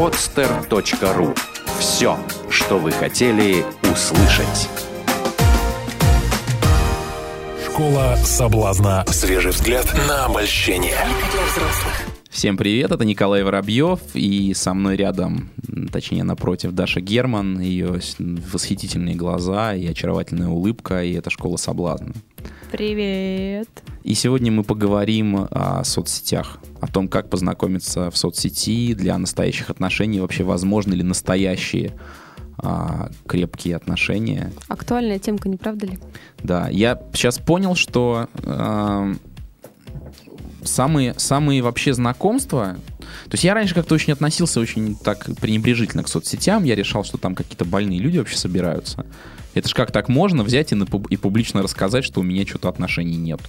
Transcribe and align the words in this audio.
podster.ru. 0.00 1.36
Все, 1.78 2.16
что 2.48 2.78
вы 2.78 2.90
хотели 2.90 3.66
услышать. 3.82 4.70
Школа 7.66 8.16
соблазна. 8.24 9.04
Свежий 9.08 9.50
взгляд 9.50 9.92
на 10.08 10.24
обольщение. 10.24 10.96
Всем 12.30 12.56
привет, 12.56 12.92
это 12.92 13.04
Николай 13.04 13.42
Воробьев, 13.42 14.00
и 14.14 14.54
со 14.54 14.72
мной 14.72 14.94
рядом, 14.94 15.50
точнее 15.92 16.22
напротив, 16.22 16.70
Даша 16.70 17.00
Герман, 17.00 17.58
ее 17.58 17.98
восхитительные 18.18 19.16
глаза 19.16 19.74
и 19.74 19.84
очаровательная 19.84 20.46
улыбка, 20.46 21.02
и 21.02 21.12
это 21.12 21.28
«Школа 21.28 21.56
соблазна». 21.56 22.12
Привет. 22.70 23.68
И 24.04 24.14
сегодня 24.14 24.52
мы 24.52 24.62
поговорим 24.62 25.48
о 25.50 25.82
соцсетях, 25.82 26.60
о 26.80 26.86
том, 26.86 27.08
как 27.08 27.28
познакомиться 27.30 28.12
в 28.12 28.16
соцсети 28.16 28.94
для 28.94 29.18
настоящих 29.18 29.68
отношений, 29.68 30.20
вообще 30.20 30.44
возможны 30.44 30.94
ли 30.94 31.02
настоящие 31.02 31.94
а, 32.58 33.10
крепкие 33.26 33.74
отношения. 33.74 34.52
Актуальная 34.68 35.18
темка, 35.18 35.48
не 35.48 35.56
правда 35.56 35.86
ли? 35.86 35.98
Да, 36.44 36.68
я 36.68 37.02
сейчас 37.12 37.38
понял, 37.38 37.74
что 37.74 38.28
а, 38.44 39.14
самые, 40.70 41.14
самые 41.18 41.62
вообще 41.62 41.92
знакомства... 41.92 42.76
То 43.24 43.34
есть 43.34 43.44
я 43.44 43.54
раньше 43.54 43.74
как-то 43.74 43.94
очень 43.94 44.12
относился 44.12 44.60
очень 44.60 44.94
так 44.94 45.28
пренебрежительно 45.40 46.04
к 46.04 46.08
соцсетям. 46.08 46.64
Я 46.64 46.76
решал, 46.76 47.02
что 47.04 47.18
там 47.18 47.34
какие-то 47.34 47.64
больные 47.64 47.98
люди 47.98 48.18
вообще 48.18 48.36
собираются. 48.36 49.04
Это 49.54 49.68
ж 49.68 49.74
как 49.74 49.90
так 49.90 50.08
можно 50.08 50.44
взять 50.44 50.72
и, 50.72 50.74
на, 50.76 50.86
и 51.08 51.16
публично 51.16 51.62
рассказать, 51.62 52.04
что 52.04 52.20
у 52.20 52.22
меня 52.22 52.46
что-то 52.46 52.68
отношений 52.68 53.16
нету. 53.16 53.44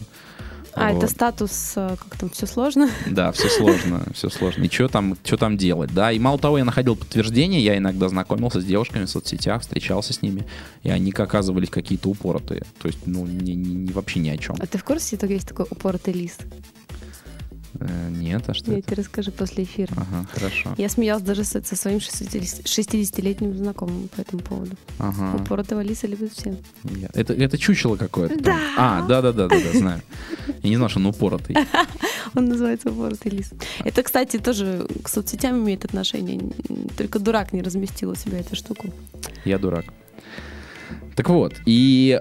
А, 0.73 0.94
вот. 0.94 1.03
это 1.03 1.11
статус, 1.11 1.73
э, 1.75 1.95
как 1.99 2.17
там, 2.17 2.30
все 2.30 2.45
сложно? 2.45 2.89
Да, 3.05 3.31
все 3.33 3.49
сложно, 3.49 4.03
все 4.13 4.30
сложно. 4.30 4.63
И 4.63 4.69
что 4.69 4.88
там, 4.88 5.17
что 5.23 5.38
там 5.38 5.58
делать, 5.58 5.94
да? 5.94 6.11
И 6.11 6.19
мало 6.19 6.39
того, 6.39 6.58
я 6.58 6.66
находил 6.66 6.95
подтверждение, 6.95 7.61
я 7.61 7.77
иногда 7.77 8.08
знакомился 8.08 8.61
с 8.61 8.66
девушками 8.66 9.05
в 9.05 9.09
соцсетях, 9.09 9.61
встречался 9.61 10.14
с 10.14 10.22
ними, 10.22 10.45
и 10.83 10.89
они 10.89 11.11
оказывались 11.11 11.69
какие-то 11.69 12.09
упоротые. 12.09 12.64
То 12.81 12.88
есть, 12.88 13.05
ну, 13.05 13.25
не, 13.25 13.53
не, 13.53 13.92
вообще 13.92 14.19
ни 14.19 14.30
о 14.30 14.38
чем. 14.38 14.55
А 14.59 14.66
ты 14.66 14.77
в 14.77 14.83
курсе, 14.83 15.17
что 15.17 15.27
есть 15.27 15.47
такой 15.47 15.66
упоротый 15.69 16.14
лис? 16.14 16.38
Э, 17.80 18.09
нет, 18.09 18.44
а 18.47 18.53
что 18.53 18.72
Я 18.72 18.80
это? 18.80 18.88
тебе 18.88 18.97
расскажу 19.02 19.31
после 19.31 19.64
эфира. 19.64 19.94
Ага, 19.95 20.27
хорошо. 20.31 20.73
Я 20.77 20.89
смеялась 20.89 21.23
даже 21.23 21.44
со, 21.44 21.64
со 21.64 21.75
своим 21.75 21.97
60-летним 21.97 23.55
знакомым 23.55 24.08
по 24.09 24.22
этому 24.22 24.41
поводу. 24.41 24.75
Ага. 25.00 25.41
Упоротого 25.41 25.81
лиса 25.81 26.08
любят 26.08 26.31
все. 26.33 26.55
Это, 27.14 27.33
это 27.33 27.58
чучело 27.58 27.95
какое-то. 27.95 28.42
Да. 28.42 28.58
А, 28.77 29.08
да-да-да, 29.08 29.47
да, 29.47 29.58
знаю. 29.73 30.02
Я 30.64 30.69
не 30.69 30.75
знал, 30.75 30.89
что 30.89 30.99
он 30.99 31.08
упоротый. 31.08 31.55
Он 32.33 32.45
называется 32.45 32.89
упоротый 32.92 33.31
лис. 33.31 33.49
Это, 33.83 34.03
кстати, 34.03 34.38
тоже 34.38 34.88
к 35.03 35.09
соцсетям 35.09 35.61
имеет 35.64 35.83
отношение. 35.83 36.39
Только 36.97 37.19
дурак 37.19 37.52
не 37.52 37.61
разместил 37.61 38.11
у 38.11 38.16
себя 38.16 38.39
эту 38.39 38.55
штуку. 38.55 38.88
Я 39.44 39.58
дурак. 39.58 39.86
Так 41.22 41.30
вот, 41.30 41.53
и 41.67 42.19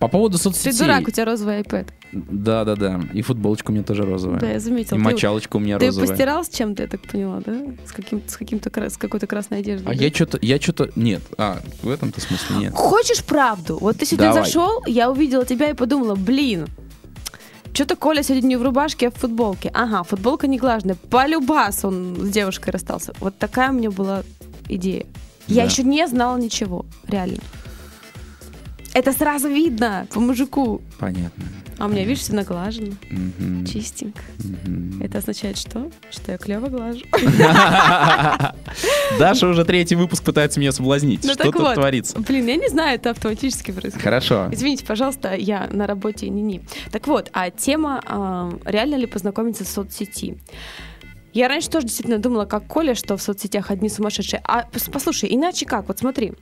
по 0.00 0.08
поводу 0.08 0.38
соцсетей... 0.38 0.72
Ты 0.72 0.78
дурак, 0.78 1.06
у 1.06 1.10
тебя 1.10 1.26
розовый 1.26 1.60
iPad. 1.60 1.86
Да, 2.12 2.64
да, 2.64 2.76
да. 2.76 2.98
И 3.12 3.20
футболочка 3.20 3.70
у 3.70 3.74
меня 3.74 3.84
тоже 3.84 4.04
розовая. 4.04 4.40
Да, 4.40 4.48
я 4.48 4.58
заметил. 4.58 4.96
И 4.96 4.98
мочалочка 4.98 5.56
у 5.56 5.60
меня 5.60 5.78
ты 5.78 5.84
розовая. 5.84 6.06
Ты 6.06 6.12
постирал 6.14 6.44
с 6.46 6.48
чем-то, 6.48 6.84
я 6.84 6.88
так 6.88 7.02
поняла, 7.02 7.42
да? 7.44 7.58
С, 7.86 7.92
каким, 7.92 8.22
с, 8.26 8.38
каким-то, 8.38 8.70
с 8.88 8.96
какой-то 8.96 9.26
красной 9.26 9.58
одеждой. 9.58 9.92
А 9.92 9.94
да? 9.94 10.02
я 10.02 10.10
что-то, 10.10 10.38
я 10.40 10.58
что-то, 10.58 10.90
нет. 10.96 11.20
А, 11.36 11.60
в 11.82 11.90
этом-то 11.90 12.22
смысле 12.22 12.56
нет. 12.56 12.72
Хочешь 12.72 13.22
правду? 13.22 13.76
Вот 13.78 13.98
ты 13.98 14.06
сегодня 14.06 14.28
Давай. 14.28 14.44
зашел, 14.46 14.82
я 14.86 15.10
увидела 15.10 15.44
тебя 15.44 15.68
и 15.68 15.74
подумала, 15.74 16.14
блин, 16.14 16.68
что-то 17.74 17.96
Коля 17.96 18.22
сегодня 18.22 18.46
не 18.46 18.56
в 18.56 18.62
рубашке, 18.62 19.08
а 19.08 19.10
в 19.10 19.16
футболке. 19.16 19.70
Ага, 19.74 20.04
футболка 20.04 20.46
не 20.46 20.56
глажная. 20.56 20.94
Полюбас 21.10 21.84
он 21.84 22.16
с 22.18 22.30
девушкой 22.30 22.70
расстался. 22.70 23.12
Вот 23.20 23.36
такая 23.36 23.72
у 23.72 23.74
меня 23.74 23.90
была 23.90 24.22
идея. 24.70 25.04
Я 25.48 25.64
Да. 25.64 25.70
еще 25.70 25.82
не 25.82 26.08
знала 26.08 26.38
ничего, 26.38 26.86
реально. 27.06 27.40
Это 28.98 29.12
сразу 29.12 29.48
видно 29.48 30.06
по 30.12 30.20
мужику. 30.20 30.80
Понятно. 30.98 31.44
А 31.78 31.86
у 31.86 31.88
меня, 31.88 32.02
видишь, 32.02 32.22
все 32.24 32.32
наглажено, 32.32 32.94
Мгм. 33.08 33.64
чистенько. 33.64 34.20
Мгм. 34.38 35.00
Это 35.00 35.18
означает 35.18 35.56
что? 35.56 35.88
Что 36.10 36.32
я 36.32 36.38
клево 36.38 36.66
глажу. 36.66 37.04
Даша 39.18 39.46
уже 39.46 39.64
третий 39.64 39.94
выпуск 39.94 40.24
пытается 40.24 40.58
меня 40.58 40.72
соблазнить. 40.72 41.22
Ну 41.24 41.32
Что 41.34 41.44
тут 41.44 41.54
вот. 41.54 41.74
творится? 41.74 42.18
Блин, 42.18 42.46
я 42.48 42.56
не 42.56 42.68
знаю, 42.68 42.96
это 42.96 43.10
автоматически 43.10 43.70
происходит. 43.70 44.02
Хорошо. 44.02 44.48
Извините, 44.50 44.84
пожалуйста, 44.84 45.34
я 45.36 45.68
на 45.70 45.86
работе 45.86 46.28
не-не. 46.28 46.62
Так 46.90 47.06
вот, 47.06 47.30
а 47.32 47.50
тема 47.50 48.02
а, 48.04 48.50
реально 48.64 48.96
ли 48.96 49.06
познакомиться 49.06 49.62
в 49.64 49.68
соцсети? 49.68 50.38
Я 51.32 51.46
раньше 51.46 51.70
тоже 51.70 51.86
действительно 51.86 52.18
думала, 52.18 52.46
как 52.46 52.66
Коля, 52.66 52.96
что 52.96 53.16
в 53.16 53.22
соцсетях 53.22 53.70
одни 53.70 53.88
сумасшедшие. 53.88 54.40
А 54.44 54.64
пос- 54.72 54.90
послушай, 54.90 55.28
иначе 55.32 55.64
как? 55.66 55.86
Вот 55.86 56.00
смотри, 56.00 56.32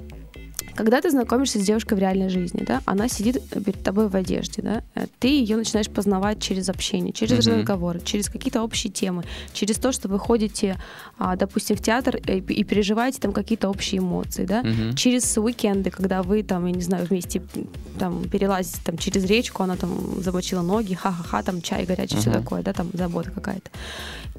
когда 0.76 1.00
ты 1.00 1.10
знакомишься 1.10 1.58
с 1.58 1.62
девушкой 1.64 1.94
в 1.94 1.98
реальной 1.98 2.28
жизни, 2.28 2.62
да, 2.66 2.82
она 2.84 3.08
сидит 3.08 3.42
перед 3.50 3.82
тобой 3.82 4.08
в 4.08 4.14
одежде, 4.14 4.62
да, 4.62 4.82
э, 4.94 5.06
ты 5.18 5.28
ее 5.28 5.56
начинаешь 5.56 5.88
познавать 5.88 6.40
через 6.40 6.68
общение, 6.68 7.12
через 7.12 7.46
Мгм. 7.46 7.58
разговоры, 7.60 8.00
через 8.04 8.28
какие-то 8.28 8.62
общие 8.62 8.92
темы, 8.92 9.24
через 9.52 9.76
то, 9.76 9.90
что 9.92 10.08
вы 10.08 10.18
ходите, 10.18 10.76
а, 11.18 11.34
допустим, 11.36 11.76
в 11.76 11.80
театр 11.82 12.16
и, 12.16 12.38
и 12.38 12.64
переживаете 12.64 13.20
там 13.20 13.32
какие-то 13.32 13.68
общие 13.68 13.98
эмоции, 14.00 14.44
да, 14.44 14.62
Мгм. 14.62 14.94
через 14.94 15.36
уикенды, 15.38 15.90
когда 15.90 16.22
вы 16.22 16.42
там, 16.42 16.66
я 16.66 16.72
не 16.72 16.82
знаю, 16.82 17.06
вместе 17.06 17.42
там 17.98 18.28
перелазите 18.28 18.78
там 18.84 18.98
через 18.98 19.24
речку, 19.24 19.62
она 19.62 19.76
там 19.76 20.22
замочила 20.22 20.62
ноги, 20.62 20.94
ха-ха-ха, 20.94 21.42
там 21.42 21.62
чай 21.62 21.86
горячий, 21.86 22.16
все 22.18 22.30
Мгм. 22.30 22.42
такое, 22.42 22.62
да, 22.62 22.72
там 22.72 22.90
забота 22.92 23.30
какая-то. 23.30 23.70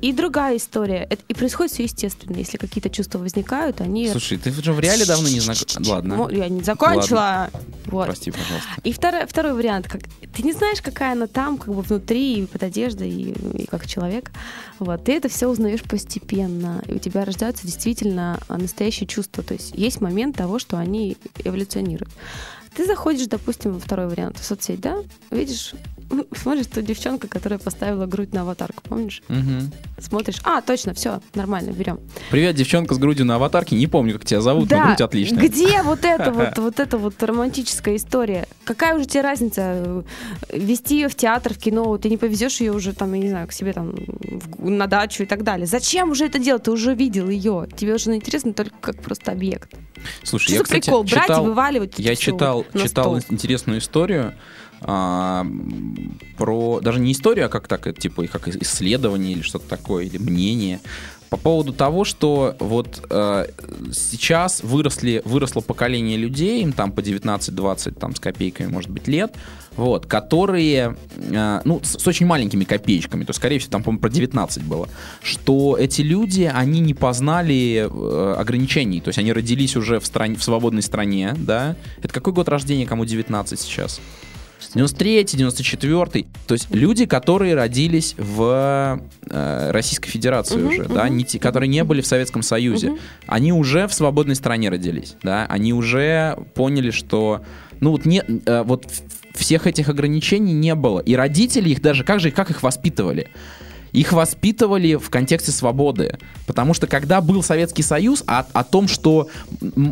И 0.01 0.13
другая 0.13 0.57
история. 0.57 1.07
Это, 1.09 1.23
и 1.27 1.33
происходит 1.33 1.73
все 1.73 1.83
естественно. 1.83 2.37
Если 2.37 2.57
какие-то 2.57 2.89
чувства 2.89 3.17
возникают, 3.17 3.81
они... 3.81 4.07
Слушай, 4.09 4.37
ты 4.37 4.51
в 4.51 4.79
реале 4.79 5.05
давно 5.05 5.27
не 5.27 5.39
знаком. 5.39 5.83
Ладно. 5.87 6.26
Я 6.31 6.49
не 6.49 6.61
закончила. 6.61 7.49
Вот. 7.85 8.07
Прости, 8.07 8.31
пожалуйста. 8.31 8.69
И 8.83 8.91
второй, 8.91 9.25
второй 9.25 9.53
вариант, 9.53 9.88
как 9.88 10.01
ты 10.35 10.43
не 10.43 10.53
знаешь, 10.53 10.81
какая 10.81 11.13
она 11.13 11.27
там, 11.27 11.57
как 11.57 11.73
бы 11.73 11.81
внутри, 11.81 12.41
и 12.41 12.45
под 12.45 12.63
одеждой, 12.63 13.09
и, 13.09 13.63
и 13.63 13.65
как 13.65 13.88
человек. 13.88 14.31
Вот. 14.79 15.05
Ты 15.05 15.13
это 15.13 15.29
все 15.29 15.47
узнаешь 15.47 15.83
постепенно, 15.83 16.81
и 16.87 16.93
у 16.93 16.99
тебя 16.99 17.25
рождаются 17.25 17.66
действительно 17.66 18.39
а, 18.47 18.57
настоящие 18.57 19.07
чувства. 19.07 19.43
То 19.43 19.53
есть 19.53 19.73
есть 19.73 20.01
момент 20.01 20.35
того, 20.35 20.59
что 20.59 20.77
они 20.77 21.17
эволюционируют. 21.43 22.11
Ты 22.75 22.85
заходишь, 22.85 23.27
допустим, 23.27 23.73
во 23.73 23.79
второй 23.79 24.07
вариант 24.07 24.37
в 24.37 24.45
соцсеть, 24.45 24.81
да? 24.81 24.97
Видишь, 25.31 25.73
смотришь, 26.35 26.68
ту 26.68 26.81
девчонка, 26.81 27.28
которая 27.28 27.59
поставила 27.59 28.06
грудь 28.06 28.34
на 28.34 28.41
аватарку, 28.41 28.81
помнишь? 28.88 29.22
Мгм. 29.28 29.72
Смотришь, 30.00 30.38
а, 30.44 30.62
точно, 30.62 30.94
все, 30.94 31.22
нормально, 31.35 31.72
берем. 31.72 32.00
Привет, 32.31 32.56
девчонка 32.56 32.94
с 32.94 32.97
грудью 32.97 33.25
на 33.25 33.35
аватарке. 33.35 33.75
Не 33.75 33.88
помню, 33.88 34.13
как 34.13 34.25
тебя 34.25 34.41
зовут, 34.41 34.69
но 34.69 34.84
грудь 34.85 35.01
отличная. 35.01 35.44
Где 35.47 35.81
вот 35.84 36.03
это 36.06 36.31
вот, 36.31 36.57
вот 36.57 36.79
эта 36.79 36.97
вот 36.97 37.22
романтическая 37.22 37.96
история? 37.96 38.47
Какая 38.63 38.96
уже 38.96 39.06
тебе 39.06 39.22
разница 39.22 40.03
вести 40.53 40.96
ее 40.96 41.09
в 41.09 41.16
театр, 41.16 41.53
в 41.53 41.57
кино? 41.57 41.97
Ты 41.97 42.09
не 42.09 42.17
повезешь 42.17 42.62
ее 42.62 42.72
уже 42.73 42.94
там, 42.94 43.13
я 43.13 43.19
не 43.22 43.29
знаю, 43.29 43.47
к 43.47 43.51
себе 43.51 43.73
там 43.73 43.94
в- 43.96 44.69
на 44.69 44.88
дачу 44.88 45.23
и 45.23 45.25
так 45.25 45.44
далее. 45.44 45.66
Зачем 45.67 46.12
уже 46.12 46.25
это 46.25 46.40
делать? 46.40 46.63
Ты 46.63 46.72
уже 46.72 46.94
видел 46.94 47.29
ее. 47.29 47.67
Тебе 47.75 47.96
уже 47.96 48.13
интересно 48.16 48.53
только 48.53 48.75
как 48.81 49.01
просто 49.01 49.31
объект. 49.31 49.72
Слушай, 50.23 50.46
Что 50.46 50.53
я, 50.56 50.63
кстати, 50.63 50.85
прикол? 50.85 51.03
Брать 51.03 51.23
читал, 51.23 51.44
и 51.44 51.47
вываливать 51.47 51.94
Я 51.97 52.16
читал, 52.16 52.66
читал 52.73 53.19
стол. 53.19 53.34
интересную 53.34 53.79
историю 53.79 54.34
а, 54.81 55.45
про 56.38 56.79
даже 56.81 56.99
не 56.99 57.11
историю, 57.11 57.47
а 57.47 57.49
как 57.49 57.67
так, 57.67 57.88
э, 57.88 57.93
типа 57.93 58.27
как 58.27 58.47
исследование 58.47 59.33
или 59.33 59.41
что-то 59.41 59.67
такое, 59.67 60.05
или 60.05 60.17
мнение. 60.17 60.79
По 61.29 61.35
поводу 61.35 61.73
того, 61.73 62.05
что 62.05 62.55
вот 62.59 63.05
э, 63.09 63.47
сейчас 63.91 64.63
выросли, 64.63 65.21
выросло 65.25 65.59
поколение 65.59 66.16
людей, 66.16 66.63
им 66.63 66.71
там 66.71 66.91
по 66.91 67.01
19-20 67.01 67.99
там 67.99 68.16
с 68.16 68.19
копейками, 68.19 68.67
может 68.71 68.89
быть, 68.89 69.07
лет, 69.09 69.35
вот, 69.75 70.05
которые, 70.05 70.95
э, 71.17 71.61
ну, 71.66 71.81
с, 71.83 72.01
с 72.01 72.07
очень 72.07 72.25
маленькими 72.25 72.63
копеечками, 72.63 73.25
то, 73.25 73.33
скорее 73.33 73.59
всего, 73.59 73.71
там, 73.71 73.83
по-моему, 73.83 74.01
про 74.01 74.09
19 74.09 74.63
было, 74.63 74.87
что 75.21 75.75
эти 75.77 76.01
люди, 76.01 76.49
они 76.53 76.79
не 76.79 76.93
познали 76.93 77.89
э, 77.89 78.35
ограничений, 78.37 79.02
то 79.02 79.09
есть 79.09 79.19
они 79.19 79.34
родились 79.34 79.75
уже 79.75 79.99
в, 79.99 80.05
стране, 80.05 80.37
в 80.37 80.43
свободной 80.43 80.81
стране, 80.81 81.34
да, 81.37 81.75
это 82.02 82.13
какой 82.13 82.31
год 82.31 82.47
рождения, 82.47 82.85
кому 82.85 83.03
19 83.03 83.59
сейчас? 83.59 83.99
93 84.73 85.23
94 85.23 86.25
То 86.47 86.53
есть 86.53 86.67
люди, 86.73 87.05
которые 87.05 87.55
родились 87.55 88.15
в 88.17 89.01
э, 89.29 89.71
Российской 89.71 90.09
Федерации 90.09 90.57
Мгм, 90.57 90.67
уже, 90.67 90.83
да, 90.85 91.05
мгм. 91.05 91.17
не 91.17 91.23
те, 91.25 91.39
которые 91.39 91.69
не 91.69 91.83
были 91.83 92.01
в 92.01 92.07
Советском 92.07 92.41
Союзе, 92.41 92.89
Мгм. 92.91 92.99
они 93.27 93.53
уже 93.53 93.87
в 93.87 93.93
свободной 93.93 94.35
стране 94.35 94.69
родились, 94.69 95.15
да, 95.23 95.45
они 95.47 95.73
уже 95.73 96.37
поняли, 96.55 96.91
что, 96.91 97.41
ну 97.79 97.91
вот 97.91 98.05
не, 98.05 98.23
э, 98.45 98.63
вот 98.63 98.85
всех 99.33 99.67
этих 99.67 99.89
ограничений 99.89 100.53
не 100.53 100.73
было, 100.75 100.99
и 100.99 101.15
родители 101.15 101.69
их 101.69 101.81
даже, 101.81 102.03
как 102.03 102.19
же, 102.19 102.31
как 102.31 102.49
их 102.49 102.63
воспитывали? 102.63 103.27
Их 103.91 104.13
воспитывали 104.13 104.95
в 104.95 105.09
контексте 105.09 105.51
свободы. 105.51 106.17
Потому 106.45 106.73
что 106.73 106.87
когда 106.87 107.22
был 107.22 107.43
Советский 107.43 107.84
Союз, 107.84 108.23
о, 108.28 108.45
о 108.53 108.63
том, 108.63 108.87
что 108.87 109.28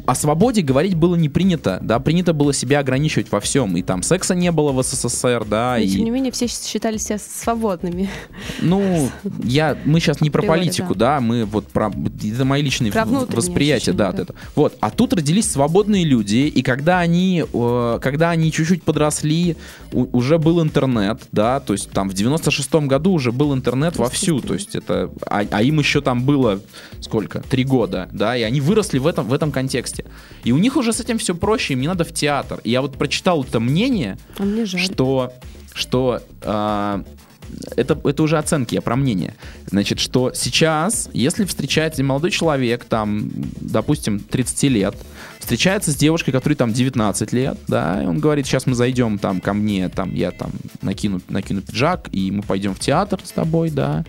о 0.05 0.15
свободе 0.15 0.61
говорить 0.61 0.95
было 0.95 1.15
не 1.15 1.29
принято, 1.29 1.79
да, 1.81 1.99
принято 1.99 2.33
было 2.33 2.53
себя 2.53 2.79
ограничивать 2.79 3.31
во 3.31 3.39
всем. 3.39 3.75
И 3.77 3.81
там 3.81 4.03
секса 4.03 4.35
не 4.35 4.51
было 4.51 4.71
в 4.71 4.83
СССР, 4.83 5.45
да, 5.45 5.75
Но, 5.77 5.83
и... 5.83 5.89
тем 5.89 6.05
не 6.05 6.11
менее, 6.11 6.31
все 6.31 6.47
считали 6.47 6.97
себя 6.97 7.17
свободными. 7.19 8.09
Ну, 8.61 9.09
я, 9.43 9.77
мы 9.85 9.99
сейчас 9.99 10.21
не 10.21 10.29
про 10.29 10.39
Априори, 10.39 10.59
политику, 10.59 10.95
да. 10.95 11.19
мы 11.19 11.45
вот 11.45 11.67
про, 11.67 11.91
это 12.23 12.45
мои 12.45 12.61
личные 12.61 12.91
Про 12.91 13.05
восприятия, 13.05 13.93
да, 13.93 14.09
от 14.09 14.19
этого. 14.19 14.39
Вот, 14.55 14.77
а 14.79 14.89
тут 14.89 15.13
родились 15.13 15.51
свободные 15.51 16.05
люди, 16.05 16.47
и 16.47 16.61
когда 16.61 16.99
они, 16.99 17.43
э, 17.51 17.99
когда 18.01 18.31
они 18.31 18.51
чуть-чуть 18.51 18.83
подросли, 18.83 19.57
у- 19.91 20.17
уже 20.17 20.37
был 20.37 20.61
интернет, 20.61 21.21
да, 21.31 21.59
то 21.59 21.73
есть 21.73 21.89
там 21.91 22.09
в 22.09 22.13
96-м 22.13 22.87
году 22.87 23.11
уже 23.11 23.31
был 23.31 23.53
интернет 23.53 23.84
вовсю, 23.91 24.39
то 24.41 24.53
есть 24.53 24.75
это, 24.75 25.11
а, 25.27 25.45
а 25.49 25.61
им 25.63 25.79
еще 25.79 26.01
там 26.01 26.23
было 26.23 26.61
сколько, 26.99 27.41
три 27.41 27.63
года, 27.63 28.09
да, 28.11 28.35
и 28.35 28.41
они 28.41 28.61
выросли 28.61 28.97
в 28.97 29.07
этом, 29.07 29.27
в 29.27 29.33
этом 29.33 29.51
контексте. 29.51 30.05
И 30.43 30.51
у 30.51 30.57
них 30.57 30.75
уже 30.77 30.93
с 30.93 30.99
этим 30.99 31.17
все 31.17 31.35
проще, 31.35 31.73
им 31.73 31.81
не 31.81 31.87
надо 31.87 32.03
в 32.03 32.13
театр. 32.13 32.59
И 32.63 32.71
я 32.71 32.81
вот 32.81 32.97
прочитал 32.97 33.43
это 33.43 33.59
мнение, 33.59 34.17
А 34.37 34.43
что, 34.65 35.33
что 35.73 36.21
а, 36.41 37.03
это, 37.75 37.99
это 38.03 38.23
уже 38.23 38.37
оценки, 38.37 38.75
я 38.75 38.81
про 38.81 38.95
мнение. 38.95 39.35
Значит, 39.67 39.99
что 39.99 40.33
сейчас, 40.33 41.09
если 41.13 41.45
встречается 41.45 42.03
молодой 42.03 42.31
человек, 42.31 42.85
там, 42.85 43.29
допустим, 43.59 44.19
30 44.19 44.63
лет, 44.63 44.95
встречается 45.39 45.91
с 45.91 45.95
девушкой, 45.95 46.31
которой 46.31 46.55
там 46.55 46.73
19 46.73 47.33
лет, 47.33 47.57
да, 47.67 48.01
и 48.03 48.05
он 48.05 48.19
говорит, 48.19 48.45
сейчас 48.45 48.65
мы 48.65 48.75
зайдем 48.75 49.17
там 49.17 49.41
ко 49.41 49.53
мне, 49.53 49.89
там, 49.89 50.13
я 50.13 50.31
там 50.31 50.51
накину, 50.81 51.21
накину 51.29 51.61
пиджак, 51.61 52.09
и 52.11 52.31
мы 52.31 52.41
пойдем 52.41 52.73
в 52.73 52.79
театр 52.79 53.19
с 53.23 53.31
тобой, 53.31 53.69
да, 53.69 54.05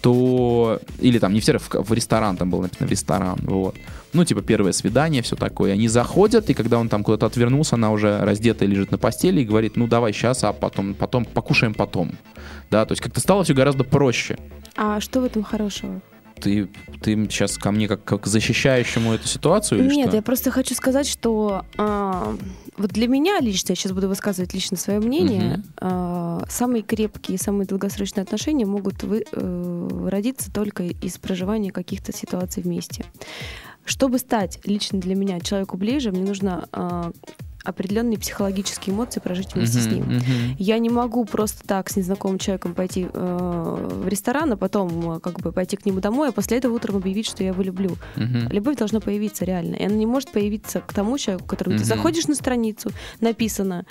то... 0.00 0.80
Или 1.00 1.18
там 1.18 1.34
не 1.34 1.40
в 1.40 1.44
театр, 1.44 1.62
в, 1.72 1.92
ресторан, 1.92 2.36
там 2.36 2.50
было 2.50 2.62
написано 2.62 2.86
в 2.86 2.90
ресторан, 2.90 3.38
вот. 3.42 3.76
Ну, 4.12 4.24
типа, 4.24 4.42
первое 4.42 4.72
свидание, 4.72 5.22
все 5.22 5.36
такое. 5.36 5.72
Они 5.72 5.88
заходят, 5.88 6.50
и 6.50 6.54
когда 6.54 6.78
он 6.78 6.88
там 6.88 7.04
куда-то 7.04 7.26
отвернулся, 7.26 7.76
она 7.76 7.92
уже 7.92 8.18
раздетая 8.24 8.68
лежит 8.68 8.90
на 8.90 8.98
постели 8.98 9.42
и 9.42 9.44
говорит, 9.44 9.76
ну, 9.76 9.86
давай 9.86 10.12
сейчас, 10.12 10.42
а 10.44 10.52
потом, 10.52 10.94
потом 10.94 11.24
покушаем 11.24 11.74
потом. 11.74 12.12
Да, 12.70 12.84
то 12.86 12.92
есть 12.92 13.02
как-то 13.02 13.20
стало 13.20 13.44
все 13.44 13.54
гораздо 13.54 13.84
проще. 13.84 14.36
А 14.76 15.00
что 15.00 15.20
в 15.20 15.24
этом 15.24 15.42
хорошего? 15.42 16.00
Ты, 16.40 16.68
ты 17.02 17.14
сейчас 17.28 17.58
ко 17.58 17.70
мне 17.70 17.86
как, 17.86 18.02
как 18.02 18.22
к 18.22 18.26
защищающему 18.26 19.12
эту 19.12 19.28
ситуацию 19.28 19.80
или 19.80 19.94
Нет, 19.94 20.08
что? 20.08 20.16
я 20.16 20.22
просто 20.22 20.50
хочу 20.50 20.74
сказать, 20.74 21.06
что 21.06 21.66
а, 21.76 22.34
вот 22.78 22.90
для 22.90 23.08
меня 23.08 23.40
лично, 23.40 23.72
я 23.72 23.76
сейчас 23.76 23.92
буду 23.92 24.08
высказывать 24.08 24.54
лично 24.54 24.78
свое 24.78 25.00
мнение, 25.00 25.58
Мгм. 25.58 25.64
а, 25.76 26.09
самые 26.48 26.82
крепкие, 26.82 27.38
самые 27.38 27.66
долгосрочные 27.66 28.22
отношения 28.22 28.66
могут 28.66 29.02
вы- 29.02 29.24
э, 29.30 29.88
родиться 30.08 30.52
только 30.52 30.84
из 30.84 31.18
проживания 31.18 31.70
каких-то 31.72 32.12
ситуаций 32.12 32.62
вместе. 32.62 33.04
Чтобы 33.84 34.18
стать 34.18 34.60
лично 34.64 35.00
для 35.00 35.14
меня 35.14 35.40
человеку 35.40 35.76
ближе, 35.76 36.12
мне 36.12 36.22
нужно 36.22 36.68
а, 36.72 37.10
определенные 37.64 38.18
психологические 38.18 38.94
эмоции 38.94 39.20
прожить 39.20 39.54
вместе 39.54 39.80
с 39.80 39.86
Мгм, 39.86 39.94
ним. 39.94 40.04
мгм. 40.16 40.24
Я 40.58 40.78
не 40.78 40.88
могу 40.88 41.24
просто 41.26 41.66
так 41.66 41.90
с 41.90 41.96
незнакомым 41.96 42.38
человеком 42.38 42.74
пойти 42.74 43.06
э, 43.12 43.88
в 44.02 44.08
ресторан, 44.08 44.52
а 44.52 44.56
потом 44.56 45.16
э, 45.16 45.20
как 45.20 45.40
бы 45.40 45.52
пойти 45.52 45.76
к 45.76 45.84
нему 45.84 46.00
домой, 46.00 46.30
а 46.30 46.32
после 46.32 46.56
этого 46.56 46.74
утром 46.74 46.96
объявить, 46.96 47.26
что 47.26 47.42
я 47.42 47.50
его 47.50 47.62
люблю. 47.62 47.96
Мгм. 48.16 48.48
Любовь 48.50 48.76
должна 48.76 49.00
появиться 49.00 49.44
реально. 49.44 49.74
И 49.76 49.84
она 49.84 49.94
не 49.94 50.06
может 50.06 50.30
появиться 50.30 50.80
к 50.80 50.92
тому 50.94 51.18
человеку, 51.18 51.46
которому 51.48 51.76
ты 51.76 51.84
Мгм. 51.84 51.88
заходишь 51.88 52.26
на 52.28 52.34
страницу, 52.34 52.90
написано, 53.20 53.84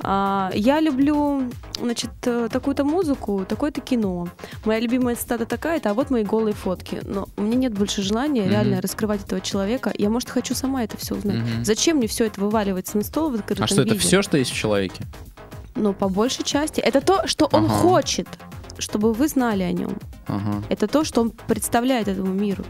а, 0.00 0.50
я 0.54 0.80
люблю, 0.80 1.42
значит, 1.80 2.10
э, 2.24 2.48
такую-то 2.50 2.84
музыку, 2.84 3.44
такое-то 3.48 3.80
кино. 3.80 4.28
Моя 4.64 4.80
любимая 4.80 5.14
цитата 5.16 5.46
такая-то, 5.46 5.90
а 5.90 5.94
вот 5.94 6.10
мои 6.10 6.24
голые 6.24 6.54
фотки. 6.54 7.00
Но 7.04 7.28
у 7.36 7.42
меня 7.42 7.56
нет 7.56 7.72
больше 7.74 8.02
желания 8.02 8.42
Мгм. 8.42 8.50
реально 8.50 8.80
раскрывать 8.80 9.22
этого 9.24 9.40
человека. 9.40 9.92
Я, 9.96 10.10
может, 10.10 10.28
хочу 10.30 10.54
сама 10.54 10.84
это 10.84 10.96
все 10.96 11.14
узнать. 11.14 11.38
Мгм. 11.38 11.64
Зачем 11.64 11.96
мне 11.98 12.06
все 12.06 12.26
это 12.26 12.40
вываливается 12.40 12.96
на 12.96 13.04
стол 13.04 13.30
в 13.30 13.34
открытом 13.34 13.64
А 13.64 13.66
что, 13.66 13.82
это 13.82 13.94
виде? 13.94 13.98
все, 14.00 14.22
что 14.22 14.36
есть 14.38 14.50
в 14.50 14.56
человеке? 14.56 15.04
Ну, 15.74 15.94
по 15.94 16.08
большей 16.08 16.44
части. 16.44 16.80
Это 16.80 17.00
то, 17.00 17.26
что 17.26 17.48
он 17.50 17.64
Ага. 17.64 17.74
хочет, 17.74 18.28
чтобы 18.78 19.12
вы 19.12 19.28
знали 19.28 19.62
о 19.62 19.72
нем. 19.72 19.98
Ага. 20.26 20.62
Это 20.68 20.86
то, 20.86 21.04
что 21.04 21.20
он 21.20 21.30
представляет 21.30 22.08
этому 22.08 22.32
миру. 22.32 22.64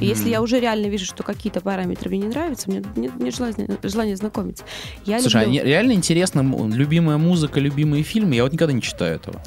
И 0.00 0.06
если 0.06 0.30
я 0.30 0.42
уже 0.42 0.60
реально 0.60 0.86
вижу, 0.86 1.04
что 1.04 1.22
какие-то 1.22 1.60
параметры 1.60 2.10
мне 2.10 2.20
не 2.20 2.28
нравятся, 2.28 2.70
мне 2.70 2.82
нет, 2.96 3.16
нет 3.16 3.34
желания, 3.34 3.78
желания 3.82 4.16
знакомиться. 4.16 4.64
Я 5.04 5.20
Слушай, 5.20 5.42
а 5.42 5.44
люблю... 5.44 5.60
не- 5.60 5.64
реально 5.64 5.92
интересно, 5.92 6.40
любимая 6.72 7.18
музыка, 7.18 7.60
любимые 7.60 8.02
фильмы, 8.02 8.34
я 8.34 8.44
вот 8.44 8.52
никогда 8.52 8.72
не 8.72 8.82
читаю 8.82 9.16
этого. 9.16 9.42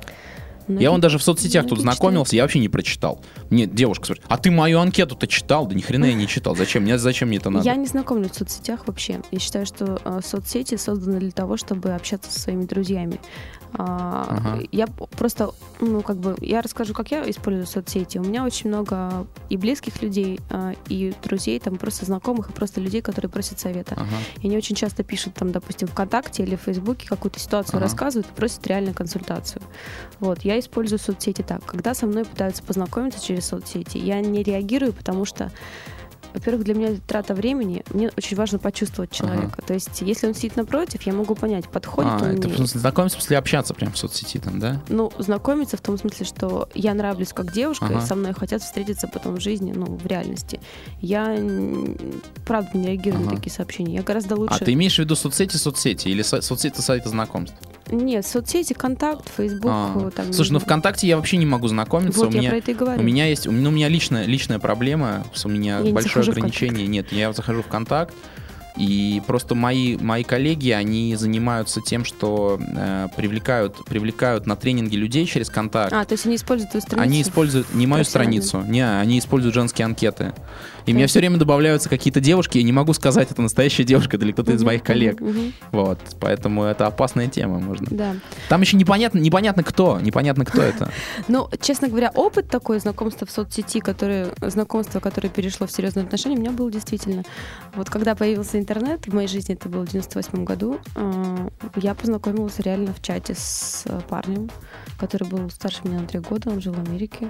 Ну, 0.68 0.82
я 0.82 0.92
вон 0.92 1.00
даже 1.00 1.18
в 1.18 1.24
соцсетях 1.24 1.64
ну, 1.64 1.70
тут 1.70 1.80
знакомился, 1.80 2.36
я 2.36 2.42
вообще 2.42 2.60
не 2.60 2.68
прочитал. 2.68 3.24
Мне 3.50 3.66
девушка 3.66 4.06
спрашивает, 4.06 4.30
а 4.30 4.38
ты 4.38 4.52
мою 4.52 4.80
анкету-то 4.80 5.26
читал? 5.26 5.66
Да 5.66 5.74
ни 5.74 5.82
хрена 5.82 6.06
я 6.06 6.14
не 6.14 6.28
читал. 6.28 6.56
Зачем? 6.56 6.84
Мне, 6.84 6.98
зачем 6.98 7.30
мне 7.30 7.38
это 7.38 7.50
надо? 7.50 7.66
Я 7.66 7.76
не 7.76 7.86
знакомлюсь 7.86 8.32
в 8.32 8.36
соцсетях 8.36 8.88
вообще. 8.88 9.22
Я 9.32 9.40
считаю, 9.40 9.66
что 9.66 10.02
э, 10.04 10.20
соцсети 10.24 10.76
созданы 10.76 11.20
для 11.20 11.32
того, 11.32 11.56
чтобы 11.56 11.92
общаться 11.92 12.32
со 12.32 12.40
своими 12.40 12.66
друзьями. 12.66 13.20
А, 13.74 14.26
Ага. 14.30 14.60
Я 14.72 14.88
просто, 14.88 15.52
ну, 15.80 16.02
как 16.02 16.18
бы, 16.18 16.36
я 16.42 16.62
расскажу, 16.62 16.94
как 16.94 17.12
я 17.12 17.30
использую 17.30 17.68
соцсети. 17.68 18.18
У 18.18 18.24
меня 18.24 18.44
очень 18.44 18.70
много 18.70 19.28
и 19.50 19.58
близких 19.58 20.02
людей, 20.02 20.40
а, 20.50 20.74
и 20.90 21.14
друзей, 21.24 21.60
там, 21.60 21.78
просто 21.78 22.06
знакомых, 22.06 22.50
и 22.50 22.54
просто 22.54 22.82
людей, 22.82 23.02
которые 23.02 23.30
просят 23.30 23.60
совета. 23.60 23.96
Ага. 23.96 24.06
И 24.42 24.48
они 24.48 24.58
очень 24.58 24.76
часто 24.76 25.04
пишут, 25.04 25.36
там, 25.36 25.52
допустим, 25.52 25.88
ВКонтакте 25.88 26.44
или 26.44 26.56
в 26.56 26.62
Фейсбуке 26.62 27.08
какую-то 27.08 27.40
ситуацию 27.40 27.78
Ага. 27.78 27.84
рассказывают 27.86 28.28
и 28.32 28.34
просят 28.36 28.66
реально 28.68 28.94
консультацию. 28.94 29.62
Вот, 30.20 30.42
я 30.44 30.60
использую 30.60 31.00
соцсети 31.00 31.42
так. 31.42 31.64
Когда 31.66 31.94
со 31.94 32.06
мной 32.08 32.26
пытаются 32.26 32.64
познакомиться 32.64 33.24
через 33.24 33.46
соцсети, 33.48 33.98
я 33.98 34.20
не 34.22 34.44
реагирую, 34.44 34.94
потому 34.94 35.26
что 35.26 35.52
во-первых, 36.38 36.64
для 36.64 36.74
меня 36.76 36.90
трата 37.08 37.34
времени. 37.34 37.84
Мне 37.94 38.10
очень 38.18 38.38
важно 38.38 38.60
почувствовать 38.60 39.12
человека. 39.12 39.62
То 39.66 39.74
есть, 39.74 40.02
если 40.02 40.28
он 40.28 40.34
сидит 40.36 40.56
напротив, 40.56 41.02
я 41.04 41.14
могу 41.14 41.36
понять, 41.36 41.68
подходит 41.70 42.12
А, 42.14 42.24
он 42.24 42.30
это 42.32 42.44
в 42.44 42.46
мне. 42.52 42.58
смысле 42.58 42.80
знакомиться, 42.80 43.18
в 43.18 43.22
смысле 43.22 43.38
общаться 43.38 43.74
прям 43.74 43.92
в 43.92 43.98
соцсети 43.98 44.38
там, 44.38 44.60
да? 44.60 44.82
Ну, 44.90 45.12
знакомиться 45.18 45.78
в 45.78 45.82
том 45.82 45.98
смысле, 45.98 46.26
что 46.26 46.70
я 46.74 46.94
нравлюсь 46.94 47.34
как 47.34 47.52
девушка, 47.54 47.86
Ага. 47.86 48.00
и 48.00 48.06
со 48.06 48.16
мной 48.16 48.34
хотят 48.34 48.62
встретиться 48.62 49.08
потом 49.08 49.36
в 49.36 49.42
жизни, 49.42 49.74
ну, 49.76 49.86
в 49.86 50.06
реальности. 50.06 50.60
Я, 51.02 51.38
правда, 52.46 52.70
не 52.78 52.88
реагирую 52.88 53.22
Ага. 53.22 53.32
на 53.32 53.36
такие 53.38 53.52
сообщения. 53.54 53.96
Я 53.96 54.04
гораздо 54.04 54.36
лучше... 54.36 54.56
А 54.56 54.64
ты 54.66 54.74
имеешь 54.74 54.96
в 54.96 55.00
виду 55.00 55.16
соцсети, 55.16 55.58
соцсети? 55.58 56.08
Или 56.10 56.22
со- 56.22 56.42
соцсети, 56.42 56.82
сайты 56.82 57.10
знакомств? 57.10 57.56
Нет, 57.92 58.26
соцсети, 58.26 58.74
контакт, 58.74 59.30
фейсбук. 59.36 59.72
А. 59.72 60.12
там, 60.16 60.34
Слушай, 60.34 60.52
ну 60.52 60.60
ВКонтакте 60.60 61.08
я 61.08 61.18
вообще 61.18 61.38
не 61.38 61.46
могу 61.46 61.68
знакомиться. 61.68 62.20
Вот 62.20 62.30
у 62.30 62.32
я 62.34 62.40
меня, 62.40 62.50
про 62.50 62.58
это 62.58 62.72
и 62.72 62.74
говорю. 62.74 63.00
у 63.00 63.04
меня 63.04 63.26
есть, 63.26 63.48
у 63.48 63.52
ну, 63.52 63.70
у 63.70 63.72
меня 63.72 63.90
личная, 63.90 64.26
личная 64.26 64.60
проблема, 64.60 65.24
у 65.44 65.50
меня 65.50 65.78
Я 65.78 65.84
не 65.84 65.94
большое 65.94 66.26
в 66.26 66.30
ограничение. 66.30 66.88
Нет, 66.88 67.12
я 67.12 67.32
захожу 67.34 67.64
в 67.64 67.68
контакт, 67.68 68.14
и 68.78 69.22
просто 69.26 69.56
мои, 69.56 69.98
мои 69.98 70.24
коллеги, 70.24 70.70
они 70.70 71.16
занимаются 71.16 71.82
тем, 71.82 72.06
что 72.06 72.60
э, 72.60 73.08
привлекают, 73.16 73.84
привлекают 73.86 74.46
на 74.46 74.56
тренинги 74.56 74.96
людей 74.96 75.26
через 75.26 75.50
контакт. 75.50 75.92
А, 75.94 76.06
то 76.06 76.14
есть 76.14 76.26
они 76.26 76.36
используют 76.36 76.72
твою 76.72 76.82
страницу? 76.82 77.10
Они 77.10 77.22
используют 77.22 77.74
не 77.74 77.88
мою 77.88 78.04
страницу, 78.04 78.62
не, 78.62 78.82
они 78.82 79.18
используют 79.20 79.56
женские 79.56 79.86
анкеты. 79.86 80.34
И 80.88 80.94
мне 80.94 81.06
все 81.08 81.20
время 81.20 81.38
добавляются 81.38 81.90
какие-то 81.90 82.20
девушки, 82.20 82.58
я 82.58 82.64
не 82.64 82.72
могу 82.72 82.94
сказать, 82.94 83.30
это 83.30 83.42
настоящая 83.42 83.84
девушка 83.84 84.18
или 84.18 84.32
кто-то 84.32 84.54
из 84.54 84.64
моих 84.64 84.84
коллег. 84.84 85.22
Вот, 85.72 86.00
поэтому 86.20 86.64
это 86.64 86.88
опасная 86.88 87.28
тема, 87.28 87.60
можно. 87.60 87.88
Да. 87.92 88.16
Там 88.50 88.62
еще 88.62 88.78
непонятно, 88.78 89.20
непонятно 89.20 89.64
кто, 89.64 90.00
непонятно 90.00 90.46
кто 90.46 90.62
это. 90.62 90.92
Ну, 91.28 91.50
честно 91.62 91.90
говоря, 91.90 92.12
опыт 92.16 92.48
такой 92.50 92.80
знакомства 92.80 93.28
в 93.28 93.32
соцсети, 93.32 93.80
которое, 93.80 94.30
знакомство, 94.42 95.00
которое 95.00 95.30
перешло 95.30 95.68
в 95.68 95.72
серьезные 95.72 96.06
отношения, 96.06 96.38
у 96.38 96.40
меня 96.40 96.52
был 96.52 96.70
действительно. 96.70 97.24
Вот 97.76 97.90
когда 97.90 98.16
появился 98.16 98.58
интернет, 98.58 99.06
в 99.08 99.14
моей 99.14 99.28
жизни 99.28 99.56
это 99.56 99.68
было 99.68 99.86
в 99.86 99.90
98 99.90 100.46
году, 100.46 100.80
э, 100.96 101.50
я 101.76 101.94
познакомилась 101.96 102.60
реально 102.60 102.94
в 102.94 103.02
чате 103.02 103.36
с 103.36 103.84
э, 103.86 104.00
парнем, 104.08 104.50
который 104.98 105.28
был 105.28 105.50
старше 105.50 105.82
меня 105.84 106.00
на 106.00 106.08
три 106.08 106.20
года, 106.20 106.50
он 106.50 106.62
жил 106.62 106.74
в 106.74 106.80
Америке. 106.80 107.30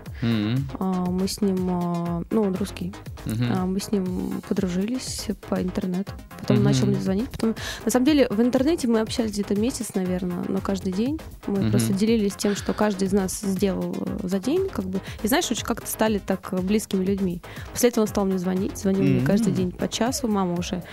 А, 0.79 1.05
Мы 1.09 1.27
с 1.27 1.41
ним, 1.41 1.69
а, 1.69 2.23
ну, 2.29 2.41
он 2.43 2.55
русский, 2.55 2.93
мгм. 3.25 3.46
А, 3.49 3.65
мы 3.65 3.79
с 3.79 3.91
ним 3.91 4.41
подружились 4.47 5.27
по 5.49 5.61
интернету. 5.61 6.13
Потом 6.39 6.57
Мгм. 6.57 6.65
начал 6.65 6.87
мне 6.87 6.99
звонить. 6.99 7.29
Потом, 7.29 7.55
на 7.85 7.91
самом 7.91 8.05
деле, 8.05 8.27
в 8.29 8.41
интернете 8.41 8.87
мы 8.87 8.99
общались 8.99 9.31
где-то 9.31 9.55
месяц, 9.55 9.93
наверное, 9.95 10.43
но 10.47 10.59
каждый 10.59 10.93
день. 10.93 11.19
Мы 11.47 11.59
Мгм. 11.61 11.71
просто 11.71 11.93
делились 11.93 12.35
тем, 12.35 12.55
что 12.55 12.73
каждый 12.73 13.07
из 13.07 13.13
нас 13.13 13.39
сделал 13.41 13.95
за 14.23 14.39
день, 14.39 14.69
как 14.69 14.85
бы. 14.85 14.99
И 15.23 15.27
знаешь, 15.27 15.49
очень 15.51 15.65
как-то 15.65 15.87
стали 15.87 16.19
так 16.19 16.53
близкими 16.63 17.03
людьми. 17.03 17.41
После 17.71 17.89
этого 17.89 18.03
он 18.03 18.07
стал 18.07 18.25
мне 18.25 18.37
звонить, 18.37 18.77
звонил 18.77 19.03
мне 19.03 19.17
Мгм. 19.19 19.25
каждый 19.25 19.53
день 19.53 19.71
по 19.71 19.87
часу. 19.87 20.27
Мама 20.27 20.57
уже 20.57 20.83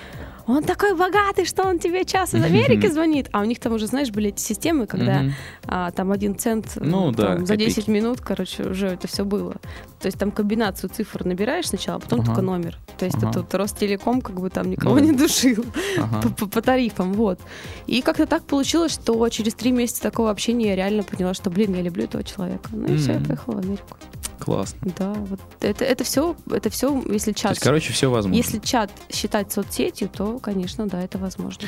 он 0.46 0.62
такой 0.62 0.94
богатый, 0.94 1.46
что 1.46 1.62
он 1.66 1.78
тебе 1.78 2.04
час 2.04 2.34
из 2.34 2.42
Америки 2.42 2.86
звонит. 2.92 3.28
А 3.32 3.40
у 3.40 3.44
них 3.44 3.58
там 3.60 3.72
уже, 3.72 3.86
знаешь, 3.86 4.10
были 4.10 4.28
эти 4.28 4.42
системы, 4.42 4.86
когда 4.86 5.20
Мгм. 5.22 5.32
а, 5.66 5.90
там 5.90 6.12
один 6.12 6.36
цент 6.38 6.72
э, 6.76 6.80
Ну 6.84 7.12
да, 7.12 7.36
там, 7.36 7.46
за 7.46 7.54
копейки. 7.54 7.70
10 7.76 7.88
минут, 7.88 8.20
короче, 8.20 8.64
уже 8.64 8.88
это 8.88 9.08
все 9.08 9.24
было. 9.24 9.54
То 10.00 10.06
есть 10.06 10.18
там 10.18 10.30
комбинацию 10.30 10.90
цифр 10.90 11.24
набираешь 11.24 11.68
сначала, 11.68 11.96
а 11.96 12.00
потом 12.00 12.20
Ага. 12.20 12.26
только 12.28 12.42
номер. 12.44 12.78
То 12.98 13.04
есть 13.06 13.16
Ага. 13.18 13.30
этот 13.30 13.54
Ростелеком 13.54 14.20
как 14.20 14.38
бы 14.40 14.50
там 14.50 14.70
никого 14.70 14.96
Ну. 14.98 15.04
не 15.04 15.12
душил 15.12 15.64
Ага. 15.98 16.28
по, 16.28 16.46
по- 16.46 16.62
тарифам, 16.62 17.12
вот. 17.14 17.40
И 17.86 18.02
как-то 18.02 18.26
так 18.26 18.44
получилось, 18.44 18.92
что 18.92 19.28
через 19.28 19.54
три 19.54 19.72
месяца 19.72 20.02
такого 20.02 20.30
общения 20.30 20.68
я 20.68 20.76
реально 20.76 21.02
поняла, 21.02 21.34
что, 21.34 21.50
блин, 21.50 21.74
я 21.74 21.82
люблю 21.82 22.04
этого 22.04 22.22
человека. 22.22 22.70
Ну 22.72 22.86
и 22.86 22.96
все, 22.96 23.14
я 23.14 23.20
поехала 23.20 23.54
в 23.56 23.58
Америку. 23.58 23.96
Классно. 24.38 24.92
Да, 24.98 25.12
вот 25.14 25.40
это, 25.60 25.84
это 25.84 26.04
все, 26.04 26.36
это 26.50 26.68
все, 26.70 27.02
если 27.08 27.32
То 27.32 27.38
чат, 27.40 27.50
есть, 27.52 27.62
короче, 27.62 27.92
все 27.92 28.10
возможно. 28.10 28.36
если 28.36 28.58
чат 28.58 28.90
считать 29.10 29.52
соцсетью, 29.52 30.08
то, 30.08 30.38
конечно, 30.38 30.86
да, 30.86 31.00
это 31.02 31.18
возможно. 31.18 31.66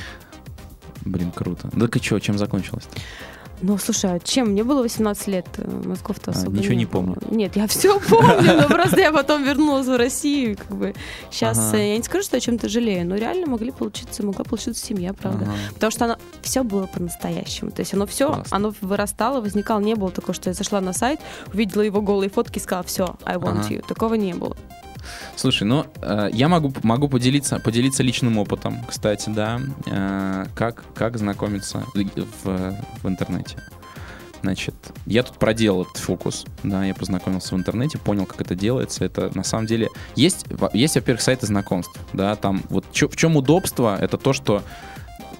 Блин, 1.05 1.31
круто. 1.33 1.71
Да 1.73 1.87
и 1.93 1.99
что, 2.03 2.19
чем 2.19 2.37
закончилось? 2.39 2.85
Ну, 3.63 3.79
слушай, 3.79 4.13
а 4.13 4.19
чем? 4.21 4.49
Мне 4.49 4.65
было 4.65 4.83
18 4.83 5.27
лет, 5.29 5.47
э, 5.57 5.83
мозгов-то 5.85 6.31
А, 6.31 6.35
особо 6.35 6.59
ничего 6.59 6.75
не 6.75 6.85
было. 6.85 7.03
помню. 7.03 7.17
Нет, 7.31 7.57
я 7.57 7.67
все 7.67 7.99
помню, 8.01 8.55
но 8.61 8.69
просто 8.69 9.01
я 9.01 9.13
потом 9.13 9.45
вернулась 9.45 9.87
в 9.87 9.97
Россию, 9.97 10.57
как 10.59 10.77
бы 10.77 10.95
сейчас 11.31 11.59
Ага. 11.59 11.79
я 11.79 11.97
не 11.97 12.03
скажу, 12.03 12.25
что 12.25 12.37
я 12.37 12.41
чем-то 12.41 12.69
жалею, 12.69 13.07
но 13.07 13.17
реально 13.17 13.47
могли 13.47 13.71
получиться, 13.71 14.25
могла 14.25 14.45
получиться 14.45 14.85
семья, 14.85 15.15
правда. 15.15 15.49
Потому 15.75 15.91
что 15.91 16.05
оно 16.05 16.17
все 16.43 16.63
было 16.65 16.87
по-настоящему. 16.87 17.71
То 17.71 17.81
есть 17.81 17.95
оно 17.95 18.07
все, 18.07 18.45
оно 18.51 18.75
вырастало, 18.83 19.41
возникало. 19.41 19.81
Не 19.81 19.95
было 19.95 20.11
такого, 20.11 20.35
что 20.35 20.51
я 20.51 20.55
зашла 20.55 20.81
на 20.81 20.93
сайт, 20.93 21.21
увидела 21.53 21.83
его 21.83 22.03
голые 22.03 22.29
фотки 22.31 22.59
и 22.59 22.61
сказала, 22.61 22.85
все, 22.85 23.17
I 23.25 23.37
want 23.37 23.69
you. 23.71 23.83
Такого 23.87 24.15
не 24.15 24.35
было. 24.35 24.57
Слушай, 25.37 25.65
ну 25.65 25.87
э, 26.01 26.31
я 26.33 26.49
могу, 26.49 26.73
могу 26.83 27.09
поделиться, 27.09 27.59
поделиться 27.59 28.03
личным 28.03 28.39
опытом, 28.39 28.85
кстати, 28.89 29.31
да, 29.31 29.61
э, 29.87 30.47
как, 30.55 30.85
как 30.95 31.19
знакомиться 31.19 31.85
в, 31.95 32.77
в 33.03 33.09
интернете. 33.09 33.57
Значит, 34.43 34.75
я 35.07 35.23
тут 35.23 35.39
проделал 35.39 35.83
этот 35.83 35.97
фокус, 35.97 36.45
да, 36.63 36.85
я 36.85 36.95
познакомился 36.95 37.55
в 37.55 37.59
интернете, 37.59 37.99
понял, 37.99 38.27
как 38.27 38.41
это 38.41 38.55
делается. 38.55 39.05
Это 39.05 39.31
на 39.35 39.43
самом 39.43 39.67
деле 39.67 39.89
есть, 40.15 40.47
есть, 40.73 40.95
во-первых, 40.95 41.21
сайты 41.21 41.47
знакомств, 41.47 41.99
да, 42.13 42.37
там 42.37 42.63
вот 42.69 42.85
чё- 42.93 43.09
в 43.09 43.17
чем 43.17 43.37
удобство, 43.37 43.97
это 44.01 44.19
то, 44.19 44.33
что 44.33 44.63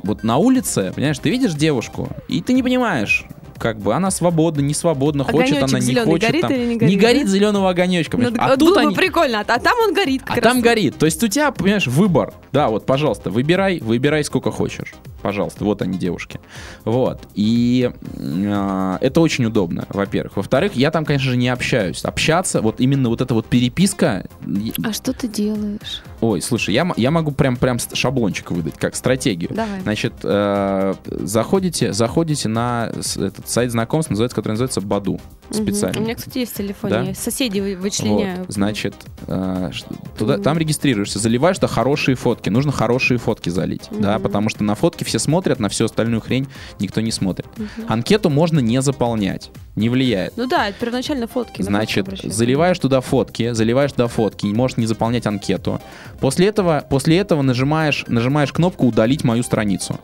вот 0.03 0.25
на 0.25 0.39
улице, 0.39 0.93
понимаешь, 0.95 1.19
ты 1.19 1.31
видишь 1.31 1.55
девушку, 1.55 2.09
и 2.29 2.41
ты 2.41 2.53
не 2.53 2.63
понимаешь, 2.63 3.25
как 3.59 3.79
бы 3.79 3.95
она 3.95 4.11
свободна, 4.11 4.61
не 4.61 4.75
свободна, 4.75 5.25
хочет 5.25 5.59
Огонёчек 5.59 5.75
она, 5.75 5.79
не 5.81 5.95
хочет. 5.95 6.29
горит 6.29 6.43
там. 6.43 6.53
или 6.53 6.65
не 6.65 6.75
не 6.75 6.77
горит, 6.77 7.01
горит 7.01 7.23
да? 7.25 7.29
зеленого 7.29 7.71
огонечка. 7.71 8.17
Ну, 8.17 8.33
а 8.39 8.57
тут 8.57 8.77
они, 8.77 8.95
прикольно, 8.95 9.41
а, 9.41 9.45
а 9.47 9.59
там 9.59 9.77
он 9.85 9.95
горит 9.95 10.23
как 10.23 10.39
а 10.39 10.41
раз. 10.41 10.53
там 10.53 10.61
горит. 10.61 10.97
То 10.99 11.07
есть 11.07 11.23
у 11.23 11.29
тебя, 11.29 11.51
понимаешь, 11.51 11.87
выбор. 11.87 12.35
Да, 12.53 12.69
вот, 12.69 12.87
пожалуйста, 12.87 13.31
выбирай, 13.31 13.79
выбирай 13.81 14.25
сколько 14.25 14.51
хочешь. 14.51 14.95
Пожалуйста, 15.23 15.65
вот 15.65 15.83
они, 15.83 15.99
девушки. 15.99 16.41
Вот. 16.85 17.23
И 17.35 17.91
э, 18.15 18.99
это 19.01 19.21
очень 19.21 19.47
удобно, 19.47 19.87
во-первых. 19.89 20.37
Во-вторых, 20.37 20.75
я 20.75 20.91
там, 20.91 21.05
конечно 21.05 21.31
же, 21.31 21.37
не 21.37 21.49
общаюсь. 21.49 22.05
Общаться, 22.05 22.61
вот 22.61 22.81
именно 22.81 23.09
вот 23.09 23.21
эта 23.21 23.35
вот 23.35 23.47
переписка... 23.47 24.27
А 24.85 24.93
что 24.93 25.13
ты 25.13 25.27
делаешь? 25.27 26.03
Ой, 26.21 26.41
слушай, 26.41 26.73
я, 26.73 26.91
я 26.97 27.11
могу 27.11 27.31
прям, 27.31 27.57
прям 27.57 27.79
шаблончик 27.79 28.51
выдать, 28.51 28.77
как 28.79 28.97
стратегию. 28.97 29.51
Давай. 29.53 29.81
Значит, 29.81 30.15
э, 30.23 30.95
заходите, 31.05 31.93
заходите 31.93 32.49
на 32.49 32.91
этот 32.91 33.49
сайт 33.49 33.71
знакомств, 33.71 34.11
называется, 34.11 34.37
который 34.37 34.53
называется 34.53 34.81
Баду. 34.81 35.21
Специально. 35.51 36.01
У 36.01 36.03
меня, 36.03 36.15
кстати, 36.15 36.39
есть 36.39 36.55
телефоне. 36.57 36.93
Да? 36.95 37.03
Я 37.03 37.15
Соседей 37.15 37.61
вы- 37.61 37.77
вычленяю. 37.77 38.39
Вот, 38.41 38.53
значит, 38.53 38.95
э, 39.27 39.71
туда, 40.19 40.39
там 40.39 40.59
регистрируешься, 40.59 41.19
заливаешь 41.19 41.57
туда 41.57 41.69
хорошие 41.69 42.15
фотки. 42.17 42.49
Нужно 42.51 42.73
хорошие 42.73 43.19
фотки 43.19 43.49
залить, 43.49 43.89
да, 43.91 44.15
Мгм. 44.15 44.23
потому 44.23 44.49
что 44.49 44.65
на 44.65 44.75
фотки 44.75 45.05
все 45.05 45.19
смотрят, 45.19 45.61
на 45.61 45.69
всю 45.69 45.85
остальную 45.85 46.21
хрень 46.21 46.49
никто 46.81 47.01
не 47.01 47.13
смотрит. 47.13 47.47
Мгм. 47.57 47.69
Анкету 47.89 48.29
можно 48.31 48.59
не 48.61 48.81
заполнять, 48.83 49.51
не 49.77 49.89
влияет. 49.89 50.37
Ну 50.37 50.47
да, 50.47 50.69
это 50.69 50.79
первоначально 50.81 51.27
фотки. 51.27 51.63
на 51.63 51.81
фотки 51.81 52.03
Значит, 52.03 52.33
заливаешь 52.33 52.79
туда 52.79 53.01
фотки, 53.01 53.53
заливаешь 53.53 53.93
туда 53.93 54.09
фотки, 54.09 54.47
можешь 54.47 54.77
не 54.77 54.87
заполнять 54.87 55.27
анкету. 55.27 55.81
После 56.21 56.47
этого, 56.49 56.85
после 56.89 57.19
этого 57.19 57.43
нажимаешь, 57.43 58.05
нажимаешь 58.09 58.53
кнопку 58.53 58.87
«Удалить 58.87 59.23
мою 59.25 59.43
страницу». 59.43 59.99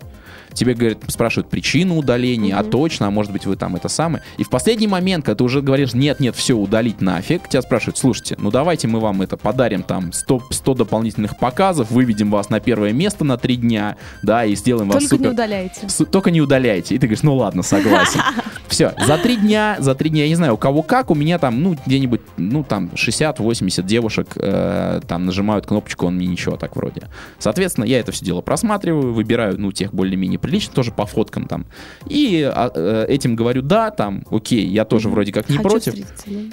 Тебе 0.55 0.75
говорят, 0.75 0.99
спрашивают 1.09 1.49
причину 1.51 1.97
удаления, 1.97 2.57
а 2.59 2.63
Мгм. 2.63 2.71
точно, 2.71 3.07
а 3.09 3.11
может 3.11 3.33
быть 3.33 3.47
вы 3.47 3.57
там 3.57 3.77
это 3.77 3.89
самое. 3.89 4.23
И 4.39 4.45
в 4.45 4.51
последний 4.51 4.87
момент, 4.89 5.25
когда 5.25 5.37
ты 5.37 5.45
уже 5.45 5.61
говоришь, 5.63 5.95
нет, 5.95 6.21
нет, 6.21 6.37
все, 6.37 6.55
удалить 6.55 7.01
нафиг, 7.01 7.49
тебя 7.49 7.63
спрашивают, 7.63 7.99
слушайте, 7.99 8.37
ну 8.39 8.51
давайте 8.51 8.89
мы 8.89 9.01
вам 9.01 9.23
это 9.23 9.37
подарим 9.37 9.83
там 9.83 10.13
100, 10.13 10.43
100 10.51 10.75
дополнительных 10.75 11.39
показов, 11.39 11.91
выведем 11.91 12.31
вас 12.31 12.51
на 12.51 12.61
первое 12.61 12.93
место 12.93 13.25
на 13.25 13.37
три 13.39 13.57
дня, 13.57 13.97
да, 14.23 14.45
и 14.45 14.55
сделаем 14.55 14.89
вас 14.89 14.99
Только 15.03 15.17
супер... 15.17 15.27
не 15.27 15.33
удаляйте. 15.33 15.89
С- 15.89 16.05
только 16.05 16.31
не 16.31 16.41
удаляйте. 16.41 16.95
И 16.95 16.99
ты 16.99 17.07
говоришь, 17.07 17.23
ну 17.23 17.35
ладно, 17.37 17.63
согласен. 17.63 18.21
Все, 18.69 18.95
за 19.07 19.19
три 19.19 19.37
дня, 19.37 19.77
за 19.81 19.95
три 19.95 20.09
дня, 20.09 20.23
я 20.23 20.29
не 20.31 20.35
знаю, 20.35 20.55
у 20.55 20.57
кого 20.57 20.83
как, 20.83 21.11
у 21.11 21.15
меня 21.15 21.39
там, 21.39 21.63
ну, 21.63 21.77
где-нибудь, 21.87 22.23
ну, 22.39 22.65
там, 22.65 22.91
60-80 22.95 23.83
девушек 23.83 24.29
э, 24.37 25.01
там 25.07 25.27
нажимают 25.27 25.67
кнопочку, 25.67 26.07
он 26.07 26.17
мне 26.17 26.27
ничего 26.27 26.57
так 26.57 26.75
вроде. 26.77 27.03
Соответственно, 27.39 27.85
я 27.85 28.01
это 28.01 28.13
все 28.13 28.25
дело 28.25 28.41
просматриваю, 28.41 29.13
выбираю, 29.13 29.61
ну, 29.61 29.73
тех 29.73 29.93
более-менее 29.93 30.39
прилично, 30.43 30.75
тоже 30.75 30.93
по 30.93 31.07
фоткам 31.07 31.47
там. 31.47 31.65
И 32.09 32.43
а, 32.43 32.71
э, 32.75 33.07
этим 33.09 33.37
говорю, 33.37 33.63
да, 33.63 33.91
там, 33.91 34.25
окей, 34.31 34.67
я 34.67 34.85
тоже 34.85 35.09
вроде 35.09 35.33
как 35.33 35.49
не 35.49 35.57
Хочу 35.57 35.69
против. 35.69 35.95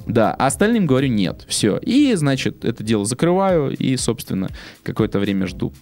Да, 0.06 0.34
а 0.34 0.48
остальным 0.48 0.86
говорю 0.86 1.10
нет. 1.10 1.44
Все. 1.48 1.78
И, 1.78 2.14
значит, 2.16 2.64
это 2.64 2.84
дело 2.84 3.04
закрываю 3.04 3.76
и, 3.76 3.98
собственно, 3.98 4.50
какое-то 4.84 5.20
время 5.20 5.48
жду. 5.48 5.74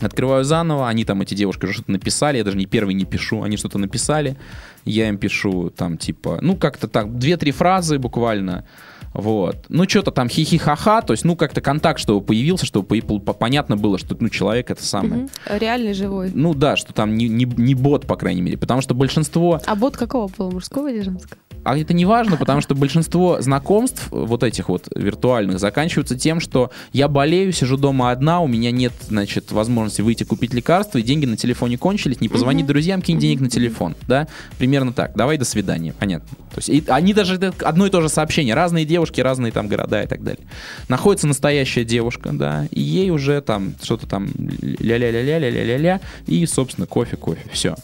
Открываю 0.00 0.44
заново, 0.44 0.88
они 0.88 1.04
там, 1.04 1.20
эти 1.22 1.34
девушки, 1.34 1.64
уже 1.64 1.74
что-то 1.74 1.92
написали, 1.92 2.38
я 2.38 2.44
даже 2.44 2.56
не 2.56 2.66
первый 2.66 2.94
не 2.94 3.04
пишу, 3.04 3.42
они 3.42 3.56
что-то 3.56 3.78
написали, 3.78 4.36
я 4.84 5.08
им 5.08 5.18
пишу 5.18 5.70
там 5.70 5.96
типа, 5.96 6.38
ну 6.40 6.56
как-то 6.56 6.88
так, 6.88 7.18
две-три 7.18 7.52
фразы 7.52 7.98
буквально, 7.98 8.66
вот. 9.14 9.66
Ну 9.68 9.88
что-то 9.88 10.10
там 10.10 10.28
хихи-ха-ха, 10.28 11.02
то 11.02 11.12
есть, 11.12 11.24
ну 11.24 11.36
как-то 11.36 11.60
контакт, 11.60 12.00
чтобы 12.00 12.20
появился, 12.24 12.66
чтобы 12.66 13.00
по- 13.00 13.18
по- 13.18 13.32
понятно 13.32 13.76
было, 13.76 13.98
что, 13.98 14.16
ну, 14.18 14.28
человек 14.28 14.70
это 14.70 14.84
самое. 14.84 15.22
Мгм. 15.22 15.30
Реальный 15.58 15.92
живой. 15.92 16.30
Ну 16.34 16.54
да, 16.54 16.76
что 16.76 16.92
там 16.92 17.14
не, 17.16 17.28
не, 17.28 17.44
не 17.44 17.74
бот, 17.74 18.06
по 18.06 18.16
крайней 18.16 18.42
мере, 18.42 18.56
потому 18.58 18.80
что 18.80 18.94
большинство 18.94 19.60
А 19.66 19.74
бот 19.74 19.96
какого 19.96 20.28
пола? 20.28 20.50
Мужского 20.50 20.90
или 20.90 21.00
женского? 21.00 21.36
А 21.64 21.78
это 21.78 21.94
не 21.94 22.04
важно, 22.04 22.36
потому 22.36 22.60
что 22.60 22.74
большинство 22.74 23.40
знакомств, 23.40 24.08
э, 24.10 24.16
вот 24.16 24.42
этих 24.42 24.68
вот 24.68 24.88
виртуальных, 24.94 25.58
заканчиваются 25.58 26.18
тем, 26.18 26.40
что 26.40 26.70
я 26.92 27.08
болею, 27.08 27.52
сижу 27.52 27.76
дома 27.76 28.10
одна, 28.10 28.40
у 28.40 28.48
меня 28.48 28.70
нет, 28.70 28.92
значит, 29.08 29.52
возможности 29.52 30.02
выйти 30.02 30.24
купить 30.24 30.52
лекарства, 30.54 30.98
и 30.98 31.02
деньги 31.02 31.26
на 31.26 31.36
телефоне 31.36 31.78
кончились, 31.78 32.20
не 32.20 32.28
позвони 32.28 32.62
друзьям, 32.62 33.00
кинь 33.00 33.18
денег 33.18 33.40
на 33.40 33.48
телефон, 33.48 33.94
да? 34.08 34.26
Примерно 34.58 34.92
так. 34.92 35.14
Давай, 35.14 35.38
до 35.38 35.44
свидания, 35.44 35.94
понятно. 35.98 36.28
То 36.50 36.58
есть 36.58 36.68
и 36.68 36.84
они 36.88 37.14
даже 37.14 37.38
одно 37.62 37.86
и 37.86 37.90
то 37.90 38.00
же 38.00 38.08
сообщение, 38.08 38.54
разные 38.54 38.84
девушки, 38.84 39.20
разные 39.20 39.52
там 39.52 39.68
города 39.68 40.02
и 40.02 40.06
так 40.06 40.22
далее. 40.22 40.44
Находится 40.88 41.26
настоящая 41.26 41.84
девушка, 41.84 42.30
да, 42.32 42.66
и 42.70 42.80
ей 42.80 43.10
уже 43.10 43.40
там 43.40 43.74
что-то 43.82 44.06
там 44.06 44.28
ля-ля-ля-ля-ля-ля-ля, 44.36 46.00
и, 46.26 46.44
собственно, 46.46 46.86
кофе, 46.86 47.16
кофе, 47.16 47.48
все. 47.52 47.76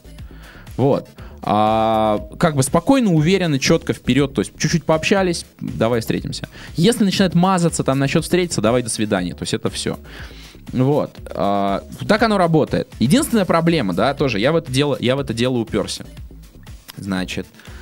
Вот. 0.77 1.09
А, 1.43 2.27
как 2.39 2.57
бы 2.57 2.63
спокойно, 2.63 3.13
уверенно, 3.13 3.59
четко 3.59 3.93
вперед, 3.93 4.35
то 4.35 4.41
есть 4.41 4.53
чуть-чуть 4.59 4.85
пообщались, 4.85 5.47
давай 5.61 6.01
встретимся. 6.01 6.49
Если 6.77 7.05
начинает 7.05 7.35
мазаться 7.35 7.85
там 7.85 7.99
насчет 7.99 8.25
встретиться, 8.25 8.61
давай 8.61 8.83
до 8.83 8.91
свидания, 8.91 9.35
то 9.35 9.43
есть 9.43 9.55
это 9.55 9.71
все. 9.71 9.99
Вот. 10.73 11.17
А, 11.27 11.85
так 12.07 12.23
оно 12.23 12.39
работает. 12.39 12.89
Единственная 12.99 13.45
проблема, 13.45 13.95
да, 13.95 14.15
тоже, 14.15 14.39
я 14.41 14.53
в 14.53 14.57
это 14.57 14.71
дело, 14.71 14.97
я 15.01 15.17
в 15.17 15.21
это 15.21 15.33
дело 15.33 15.59
уперся. 15.59 16.05
Значит, 16.97 17.47
а, 17.47 17.78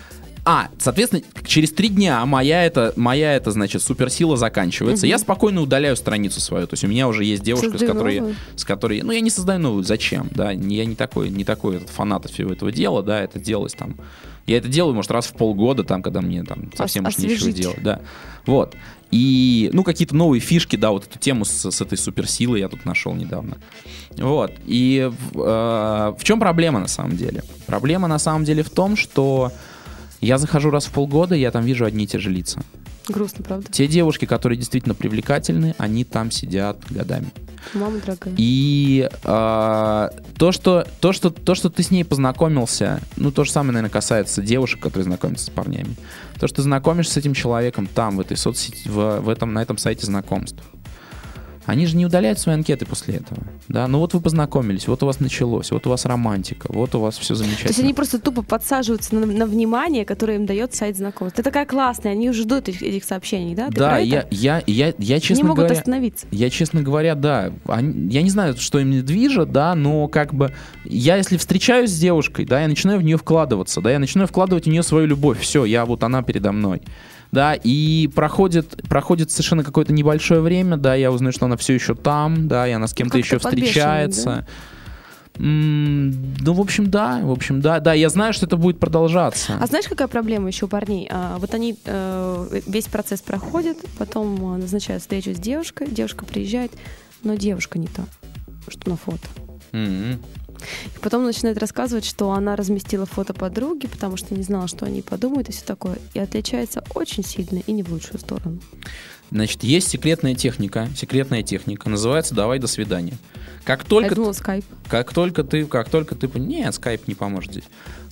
соответственно, 0.78 1.22
через 1.44 1.72
три 1.72 1.88
дня 1.88 2.24
моя 2.24 2.64
это, 2.64 2.92
моя 2.94 3.34
это, 3.34 3.50
значит, 3.50 3.82
суперсила 3.82 4.36
заканчивается. 4.36 5.06
Я 5.06 5.18
спокойно 5.18 5.60
удаляю 5.60 5.96
страницу 5.96 6.40
свою. 6.40 6.68
То 6.68 6.74
есть 6.74 6.84
у 6.84 6.86
меня 6.86 7.08
уже 7.08 7.24
есть 7.24 7.42
девушка, 7.42 7.76
с 7.76 7.80
которой, 7.80 8.20
новую. 8.20 8.36
с 8.54 8.64
которой, 8.64 9.02
ну 9.02 9.10
я 9.10 9.20
не 9.20 9.30
создаю 9.30 9.58
новую, 9.58 9.82
зачем, 9.82 10.28
да, 10.30 10.52
я 10.52 10.84
не 10.84 10.94
такой, 10.94 11.30
не 11.30 11.44
такой 11.44 11.76
этот 11.76 11.90
фанат 11.90 12.30
всего 12.30 12.52
этого 12.52 12.70
дела, 12.70 13.02
да, 13.02 13.20
это 13.20 13.40
делалось 13.40 13.74
там. 13.74 13.96
Я 14.46 14.58
это 14.58 14.68
делаю, 14.68 14.94
может, 14.94 15.10
раз 15.10 15.26
в 15.26 15.32
полгода, 15.32 15.82
там, 15.82 16.02
когда 16.02 16.20
мне 16.20 16.44
там 16.44 16.70
совсем 16.76 17.04
уж 17.06 17.18
нечего 17.18 17.50
делать, 17.50 17.82
да. 17.82 18.00
Вот. 18.46 18.76
И, 19.10 19.70
ну, 19.72 19.82
какие-то 19.82 20.14
новые 20.14 20.40
фишки, 20.40 20.76
да, 20.76 20.90
вот 20.92 21.06
эту 21.06 21.18
тему 21.18 21.44
с, 21.44 21.70
с 21.70 21.80
этой 21.80 21.98
суперсилой 21.98 22.60
я 22.60 22.68
тут 22.68 22.84
нашел 22.84 23.14
недавно. 23.14 23.56
Вот. 24.16 24.52
И 24.66 25.10
э, 25.34 25.38
в 26.18 26.18
чем 26.22 26.38
проблема 26.38 26.78
на 26.78 26.88
самом 26.88 27.16
деле? 27.16 27.42
Проблема 27.66 28.06
на 28.06 28.18
самом 28.20 28.44
деле 28.44 28.62
в 28.62 28.70
том, 28.70 28.96
что 28.96 29.52
я 30.20 30.38
захожу 30.38 30.70
раз 30.70 30.86
в 30.86 30.92
полгода, 30.92 31.34
я 31.34 31.50
там 31.50 31.64
вижу 31.64 31.84
одни 31.84 32.04
и 32.04 32.06
те 32.06 32.18
же 32.18 32.30
лица. 32.30 32.60
Грустно, 33.08 33.44
правда? 33.44 33.70
Те 33.70 33.86
девушки, 33.86 34.24
которые 34.24 34.58
действительно 34.58 34.94
привлекательны, 34.94 35.74
они 35.78 36.04
там 36.04 36.30
сидят 36.30 36.78
годами. 36.90 37.28
Мама 37.74 37.98
дорогая. 37.98 38.34
И 38.36 39.08
э, 39.10 40.08
то, 40.38 40.52
что, 40.52 40.86
то, 41.00 41.12
что, 41.12 41.30
то, 41.30 41.54
что 41.54 41.70
ты 41.70 41.82
с 41.82 41.90
ней 41.90 42.04
познакомился, 42.04 43.00
ну, 43.16 43.30
то 43.30 43.44
же 43.44 43.50
самое, 43.50 43.72
наверное, 43.72 43.90
касается 43.92 44.42
девушек, 44.42 44.80
которые 44.80 45.04
знакомятся 45.04 45.46
с 45.46 45.50
парнями. 45.50 45.96
То, 46.38 46.46
что 46.46 46.56
ты 46.56 46.62
знакомишься 46.62 47.14
с 47.14 47.16
этим 47.16 47.34
человеком 47.34 47.86
там, 47.86 48.16
в 48.16 48.20
этой 48.20 48.36
соцсети, 48.36 48.88
в, 48.88 49.20
в 49.20 49.28
этом, 49.28 49.52
на 49.52 49.62
этом 49.62 49.78
сайте 49.78 50.06
знакомств. 50.06 50.62
Они 51.66 51.86
же 51.86 51.96
не 51.96 52.06
удаляют 52.06 52.38
свои 52.38 52.54
анкеты 52.54 52.86
после 52.86 53.16
этого. 53.16 53.42
Да, 53.68 53.86
ну 53.88 53.98
вот 53.98 54.14
вы 54.14 54.20
познакомились, 54.20 54.86
вот 54.86 55.02
у 55.02 55.06
вас 55.06 55.20
началось, 55.20 55.72
вот 55.72 55.86
у 55.86 55.90
вас 55.90 56.04
романтика, 56.04 56.68
вот 56.70 56.94
у 56.94 57.00
вас 57.00 57.18
все 57.18 57.34
замечательно. 57.34 57.68
То 57.68 57.70
есть 57.70 57.80
они 57.80 57.92
просто 57.92 58.20
тупо 58.20 58.42
подсаживаются 58.42 59.14
на, 59.14 59.26
на 59.26 59.46
внимание, 59.46 60.04
которое 60.04 60.36
им 60.36 60.46
дает 60.46 60.74
сайт 60.74 60.96
знакомств. 60.96 61.36
Ты 61.36 61.42
такая 61.42 61.66
классная, 61.66 62.12
они 62.12 62.30
уже 62.30 62.42
ждут 62.42 62.68
этих, 62.68 62.82
этих 62.82 63.04
сообщений, 63.04 63.54
да? 63.54 63.68
Ты 63.68 63.74
да, 63.74 63.98
я, 63.98 64.26
я, 64.30 64.62
я, 64.66 64.94
я, 64.96 65.20
честно 65.20 65.42
не 65.42 65.48
могут 65.48 65.64
говоря, 65.64 65.78
остановиться. 65.78 66.26
Я, 66.30 66.50
честно 66.50 66.82
говоря, 66.82 67.16
да. 67.16 67.52
Они, 67.66 68.12
я 68.12 68.22
не 68.22 68.30
знаю, 68.30 68.56
что 68.56 68.78
им 68.78 69.04
движет, 69.04 69.50
да, 69.50 69.74
но 69.74 70.06
как 70.06 70.34
бы 70.34 70.52
я, 70.84 71.16
если 71.16 71.36
встречаюсь 71.36 71.90
с 71.90 71.98
девушкой, 71.98 72.44
да, 72.44 72.60
я 72.60 72.68
начинаю 72.68 73.00
в 73.00 73.02
нее 73.02 73.16
вкладываться, 73.16 73.80
да, 73.80 73.90
я 73.90 73.98
начинаю 73.98 74.28
вкладывать 74.28 74.66
в 74.66 74.68
нее 74.68 74.84
свою 74.84 75.06
любовь. 75.06 75.40
Все, 75.40 75.64
я 75.64 75.84
вот 75.84 76.04
она 76.04 76.22
передо 76.22 76.52
мной 76.52 76.82
да, 77.32 77.54
и 77.54 78.08
проходит, 78.14 78.82
проходит 78.88 79.30
совершенно 79.30 79.64
какое-то 79.64 79.92
небольшое 79.92 80.40
время, 80.40 80.76
да, 80.76 80.94
я 80.94 81.10
узнаю, 81.10 81.32
что 81.32 81.46
она 81.46 81.55
все 81.56 81.74
еще 81.74 81.94
там, 81.94 82.48
да, 82.48 82.66
и 82.68 82.72
она 82.72 82.86
с 82.86 82.94
кем-то 82.94 83.18
еще 83.18 83.38
встречается. 83.38 84.24
Да? 84.24 84.46
ну, 85.38 86.52
в 86.54 86.60
общем, 86.60 86.90
да, 86.90 87.20
в 87.22 87.30
общем, 87.30 87.60
да, 87.60 87.80
да, 87.80 87.92
я 87.92 88.08
знаю, 88.08 88.32
что 88.32 88.46
это 88.46 88.56
будет 88.56 88.80
продолжаться. 88.80 89.58
А 89.60 89.66
знаешь, 89.66 89.86
какая 89.86 90.08
проблема 90.08 90.48
еще 90.48 90.64
у 90.64 90.68
парней? 90.68 91.08
А, 91.10 91.36
вот 91.38 91.52
они 91.54 91.76
э, 91.84 92.60
весь 92.66 92.86
процесс 92.86 93.20
проходят, 93.20 93.76
потом 93.98 94.58
назначают 94.58 95.02
встречу 95.02 95.34
с 95.34 95.38
девушкой, 95.38 95.88
девушка 95.88 96.24
приезжает, 96.24 96.72
но 97.22 97.34
девушка 97.34 97.78
не 97.78 97.86
та, 97.86 98.04
что 98.68 98.88
на 98.88 98.96
фото. 98.96 99.28
Mm-hmm. 99.72 100.18
И 100.94 100.98
потом 101.00 101.24
начинает 101.24 101.58
рассказывать, 101.58 102.04
что 102.04 102.32
она 102.32 102.56
разместила 102.56 103.06
фото 103.06 103.34
подруги, 103.34 103.86
потому 103.86 104.16
что 104.16 104.34
не 104.34 104.42
знала, 104.42 104.68
что 104.68 104.86
они 104.86 105.02
подумают 105.02 105.48
и 105.48 105.52
все 105.52 105.64
такое. 105.64 105.98
И 106.14 106.18
отличается 106.18 106.82
очень 106.94 107.24
сильно 107.24 107.60
и 107.66 107.72
не 107.72 107.82
в 107.82 107.90
лучшую 107.90 108.18
сторону. 108.18 108.60
Значит, 109.30 109.64
есть 109.64 109.88
секретная 109.88 110.34
техника, 110.34 110.88
секретная 110.96 111.42
техника, 111.42 111.88
называется 111.88 112.34
«давай 112.34 112.58
до 112.58 112.68
свидания». 112.68 113.14
Как 113.64 113.82
только, 113.82 114.10
Я 114.10 114.14
думала, 114.14 114.32
скайп. 114.32 114.64
Как 114.86 115.12
только 115.12 115.42
ты, 115.42 115.66
как 115.66 115.90
только 115.90 116.14
ты, 116.14 116.28
нет, 116.38 116.72
скайп 116.72 117.08
не 117.08 117.16
поможет 117.16 117.50
здесь. 117.50 117.64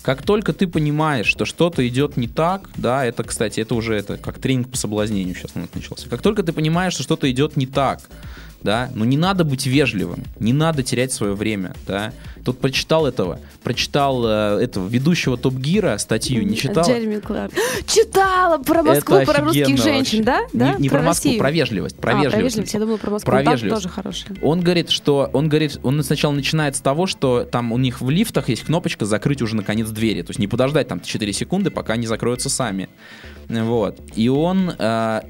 Как 0.02 0.22
только 0.22 0.52
ты 0.52 0.66
понимаешь, 0.66 1.26
что 1.26 1.44
что-то 1.44 1.86
идет 1.86 2.16
не 2.16 2.26
так, 2.26 2.68
да, 2.76 3.04
это, 3.04 3.22
кстати, 3.22 3.60
это 3.60 3.76
уже 3.76 3.94
это 3.94 4.16
как 4.16 4.40
тренинг 4.40 4.68
по 4.70 4.76
соблазнению 4.76 5.36
сейчас 5.36 5.52
у 5.54 5.60
нас 5.60 5.68
начался. 5.72 6.08
Как 6.08 6.22
только 6.22 6.42
ты 6.42 6.52
понимаешь, 6.52 6.94
что 6.94 7.04
что-то 7.04 7.30
идет 7.30 7.56
не 7.56 7.68
так, 7.68 8.00
да, 8.64 8.90
но 8.94 9.04
не 9.04 9.18
надо 9.18 9.44
быть 9.44 9.66
вежливым, 9.66 10.24
не 10.40 10.54
надо 10.54 10.82
терять 10.82 11.12
свое 11.12 11.34
время, 11.34 11.74
да. 11.86 12.12
Тут 12.44 12.58
прочитал 12.58 13.06
этого, 13.06 13.38
прочитал 13.62 14.24
э, 14.26 14.62
этого 14.62 14.88
ведущего 14.88 15.36
Топ 15.36 15.54
Гира 15.54 15.96
статью, 15.98 16.42
не 16.42 16.56
читал? 16.56 16.86
Джереми 16.86 17.20
Кларк. 17.20 17.52
Читала 17.86 18.58
про 18.58 18.82
Москву, 18.82 19.16
Это 19.16 19.32
про 19.32 19.44
русских 19.44 19.82
женщин, 19.82 20.24
да? 20.24 20.40
Не, 20.52 20.58
да? 20.58 20.74
не 20.78 20.88
про, 20.88 20.98
про 20.98 21.06
Москву, 21.06 21.36
про 21.38 21.50
вежливость, 21.50 21.96
про 21.96 22.12
а, 22.12 22.14
вежливость. 22.14 22.34
Про 22.34 22.42
вежливость, 22.42 22.74
я 22.74 22.80
думала 22.80 22.96
про 22.96 23.10
Москву, 23.10 23.30
про 23.30 23.42
там 23.42 23.52
вежливость. 23.52 23.82
тоже 23.82 23.94
хорошая. 23.94 24.36
Он 24.42 24.60
говорит, 24.62 24.90
что 24.90 25.30
он 25.32 25.48
говорит, 25.48 25.78
он 25.82 26.02
сначала 26.02 26.32
начинает 26.32 26.76
с 26.76 26.80
того, 26.80 27.06
что 27.06 27.44
там 27.44 27.70
у 27.70 27.78
них 27.78 28.00
в 28.00 28.08
лифтах 28.08 28.48
есть 28.48 28.64
кнопочка 28.64 29.04
закрыть 29.04 29.42
уже 29.42 29.56
наконец 29.56 29.88
двери, 29.90 30.22
то 30.22 30.30
есть 30.30 30.40
не 30.40 30.48
подождать 30.48 30.88
там 30.88 31.00
4 31.00 31.32
секунды, 31.32 31.70
пока 31.70 31.94
они 31.94 32.06
закроются 32.06 32.48
сами, 32.48 32.88
вот. 33.48 34.00
И 34.14 34.28
он 34.28 34.72
э, 34.78 35.20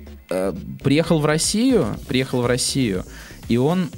приехал 0.83 1.19
в 1.19 1.26
Россию, 1.26 1.97
приехал 2.09 2.43
в 2.43 2.47
Россию 2.47 3.05
и 3.49 3.57
он 3.57 3.91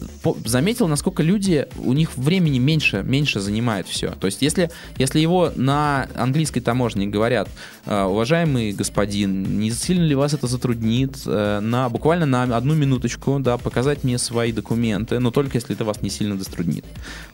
заметил, 0.45 0.89
насколько 0.89 1.23
люди, 1.23 1.67
у 1.79 1.93
них 1.93 2.17
времени 2.17 2.59
меньше, 2.59 3.03
меньше 3.03 3.41
занимает 3.41 3.87
все. 3.87 4.13
То 4.13 4.27
есть, 4.27 4.43
если, 4.43 4.71
если 4.99 5.21
его 5.21 5.53
на 5.55 6.09
английской 6.17 6.61
таможне 6.61 7.07
говорят, 7.07 7.49
«Э, 7.85 8.05
уважаемый 8.05 8.73
господин, 8.73 9.59
не 9.59 9.71
сильно 9.71 10.05
ли 10.05 10.15
вас 10.15 10.35
это 10.35 10.47
затруднит 10.47 11.17
э, 11.27 11.61
на, 11.61 11.89
буквально 11.89 12.27
на 12.27 12.57
одну 12.57 12.75
минуточку, 12.75 13.39
да, 13.39 13.57
показать 13.59 14.05
мне 14.05 14.19
свои 14.19 14.53
документы, 14.53 15.19
но 15.19 15.31
только 15.31 15.59
если 15.59 15.75
это 15.75 15.85
вас 15.85 16.03
не 16.03 16.11
сильно 16.11 16.37
затруднит, 16.37 16.85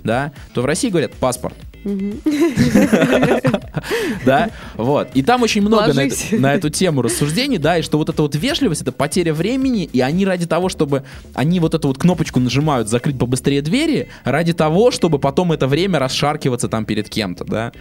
да, 0.05 0.33
то 0.55 0.63
в 0.63 0.67
России 0.67 0.91
говорят 0.91 1.13
паспорт. 1.15 1.55
Да, 4.25 4.51
вот. 4.77 5.09
И 5.15 5.23
там 5.23 5.43
очень 5.43 5.63
много 5.63 5.93
на 6.33 6.55
эту 6.55 6.71
тему 6.71 7.03
рассуждений, 7.03 7.59
да, 7.59 7.79
и 7.79 7.83
что 7.83 7.99
вот 7.99 8.09
эта 8.09 8.23
вот 8.23 8.37
вежливость, 8.37 8.83
это 8.83 8.93
потеря 8.93 9.35
времени, 9.35 9.85
и 9.85 10.01
они 10.01 10.25
ради 10.25 10.47
того, 10.47 10.69
чтобы 10.69 11.05
они 11.35 11.61
вот 11.61 11.75
эту 11.75 11.89
вот 11.89 11.99
кнопочку 12.03 12.41
нажимают 12.41 12.89
закрыть 12.89 13.17
побыстрее 13.17 13.63
двери, 13.63 14.09
ради 14.25 14.53
того, 14.53 14.91
чтобы 14.91 15.21
потом 15.21 15.53
это 15.53 15.69
время 15.69 16.01
расшаркиваться 16.01 16.69
там 16.69 16.85
перед 16.85 17.09
кем-то, 17.09 17.45
да, 17.45 17.73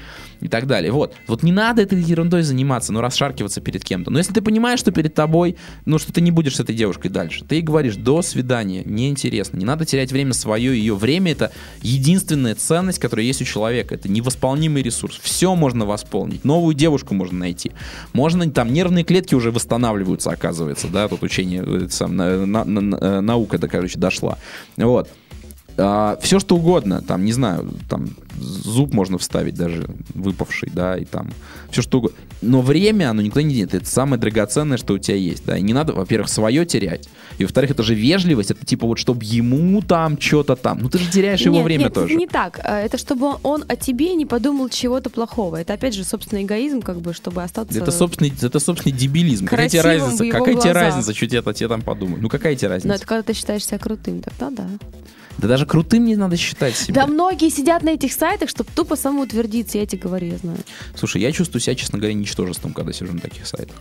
и 0.42 0.48
так 0.48 0.68
далее. 0.68 0.92
Вот. 0.92 1.16
Вот 1.28 1.42
не 1.42 1.52
надо 1.52 1.82
этой 1.82 2.00
ерундой 2.00 2.44
заниматься, 2.44 2.94
ну, 2.94 3.02
расшаркиваться 3.02 3.62
перед 3.62 3.84
кем-то. 3.84 4.12
Но 4.12 4.20
если 4.20 4.32
ты 4.32 4.42
понимаешь, 4.42 4.80
что 4.80 4.92
перед 4.92 5.16
тобой, 5.16 5.56
ну, 5.86 5.98
что 5.98 6.14
ты 6.14 6.22
не 6.22 6.30
будешь 6.30 6.58
с 6.58 6.60
этой 6.60 6.76
девушкой 6.76 7.10
дальше, 7.10 7.44
ты 7.44 7.62
говоришь 7.62 7.96
«до 7.96 8.22
свидания», 8.22 8.84
неинтересно, 8.86 9.58
не 9.58 9.66
надо 9.66 9.86
терять 9.86 10.12
время 10.12 10.34
свое, 10.34 10.78
ее 10.78 10.94
время— 10.94 11.32
это 11.34 11.52
единственная 11.82 12.54
ценность, 12.54 13.00
которая 13.00 13.26
есть 13.26 13.42
у 13.42 13.46
человека, 13.46 13.96
это 13.96 14.08
невосполнимый 14.08 14.84
ресурс. 14.84 15.20
Все 15.20 15.56
можно 15.56 15.88
восполнить, 15.88 16.46
новую 16.46 16.76
девушку 16.76 17.16
можно 17.16 17.40
найти. 17.40 17.72
Можно, 18.14 18.48
там, 18.52 18.72
нервные 18.72 19.04
клетки 19.04 19.34
уже 19.34 19.50
восстанавливаются, 19.50 20.30
оказывается, 20.30 20.90
да, 20.90 21.08
тут 21.08 21.24
учение, 21.24 21.64
э, 21.66 21.88
сам, 21.90 22.16
на, 22.16 22.46
на, 22.46 22.64
на, 22.64 22.96
э, 22.96 23.20
наука, 23.22 23.58
да, 23.58 23.68
короче, 23.68 23.98
дошла. 23.98 24.11
Вот. 24.78 25.10
А, 25.78 26.18
все 26.22 26.40
что 26.40 26.56
угодно, 26.56 27.02
там, 27.02 27.26
не 27.26 27.32
знаю, 27.32 27.70
там 27.90 28.10
зуб 28.38 28.94
можно 28.94 29.18
вставить 29.18 29.56
даже 29.56 29.88
выпавший, 30.14 30.70
да, 30.74 30.98
и 30.98 31.06
там 31.06 31.32
все 31.70 31.82
что 31.82 32.00
угодно. 32.00 32.18
Но 32.42 32.62
время, 32.62 33.10
оно 33.12 33.22
никуда 33.22 33.44
не 33.44 33.54
денет. 33.54 33.74
Это 33.76 33.86
самое 33.86 34.20
драгоценное, 34.20 34.78
что 34.78 34.96
у 34.96 34.98
тебя 34.98 35.16
есть, 35.16 35.46
да. 35.46 35.58
И 35.58 35.62
не 35.62 35.74
надо, 35.74 35.94
во-первых, 35.94 36.28
свое 36.28 36.66
терять. 36.66 37.08
И, 37.38 37.44
во-вторых, 37.44 37.72
это 37.72 37.84
же 37.84 37.94
вежливость. 37.94 38.50
Это 38.50 38.66
типа 38.66 38.88
вот, 38.88 38.98
чтобы 38.98 39.24
ему 39.24 39.82
там 39.82 40.20
что-то 40.20 40.56
там. 40.56 40.80
Ну, 40.80 40.90
ты 40.90 40.98
же 40.98 41.10
теряешь 41.10 41.42
его 41.42 41.58
нет, 41.58 41.66
время 41.66 41.84
нет, 41.84 41.94
тоже. 41.94 42.16
не 42.16 42.26
так. 42.26 42.60
А, 42.64 42.80
это 42.80 42.98
чтобы 42.98 43.36
он 43.44 43.64
о 43.68 43.76
тебе 43.76 44.16
не 44.16 44.26
подумал 44.26 44.70
чего-то 44.70 45.12
плохого. 45.12 45.58
Это, 45.58 45.74
опять 45.74 45.94
же, 45.94 46.04
собственный 46.04 46.44
эгоизм, 46.44 46.82
как 46.82 47.00
бы, 47.00 47.14
чтобы 47.14 47.44
остаться... 47.44 47.78
Это 47.78 47.92
собственный, 47.92 48.34
это 48.42 48.60
собственный 48.60 48.96
дебилизм. 48.96 49.46
Какая 49.46 49.70
тебе 49.70 49.82
разница? 49.82 50.26
Какая 50.28 50.56
тебе 50.56 50.72
разница, 50.72 51.14
что 51.14 51.28
тебе, 51.28 51.54
тебе 51.54 51.68
там 51.68 51.84
подумать? 51.84 52.22
Ну, 52.22 52.30
какая 52.30 52.56
тебе 52.56 52.70
разница? 52.70 52.88
Ну, 52.88 52.94
это 52.96 53.06
когда 53.06 53.22
ты 53.22 53.34
считаешь 53.34 53.66
себя 53.66 53.78
крутым, 53.78 54.22
тогда 54.22 54.50
да. 54.50 54.68
Да 55.38 55.48
даже 55.48 55.66
крутым 55.66 56.06
не 56.06 56.16
надо 56.16 56.38
считать 56.38 56.76
себя. 56.76 56.94
Да 56.94 57.08
многие 57.08 57.50
сидят 57.50 57.84
на 57.84 57.90
этих 57.90 58.14
сайтах, 58.14 58.50
чтобы 58.50 58.70
тупо 58.76 58.96
самоутвердиться, 58.96 59.78
я 59.78 59.86
тебе 59.86 60.02
говорю, 60.02 60.28
я 60.28 60.38
знаю. 60.38 60.60
Слушай, 60.96 61.22
я 61.22 61.32
чувствую 61.32 61.62
себя, 61.62 61.76
честно 61.76 61.98
говоря, 61.98 62.14
ничтожеством, 62.14 62.74
когда 62.74 62.94
сижу 62.94 63.14
на 63.14 63.20
таких 63.20 63.48
сайтах. 63.48 63.76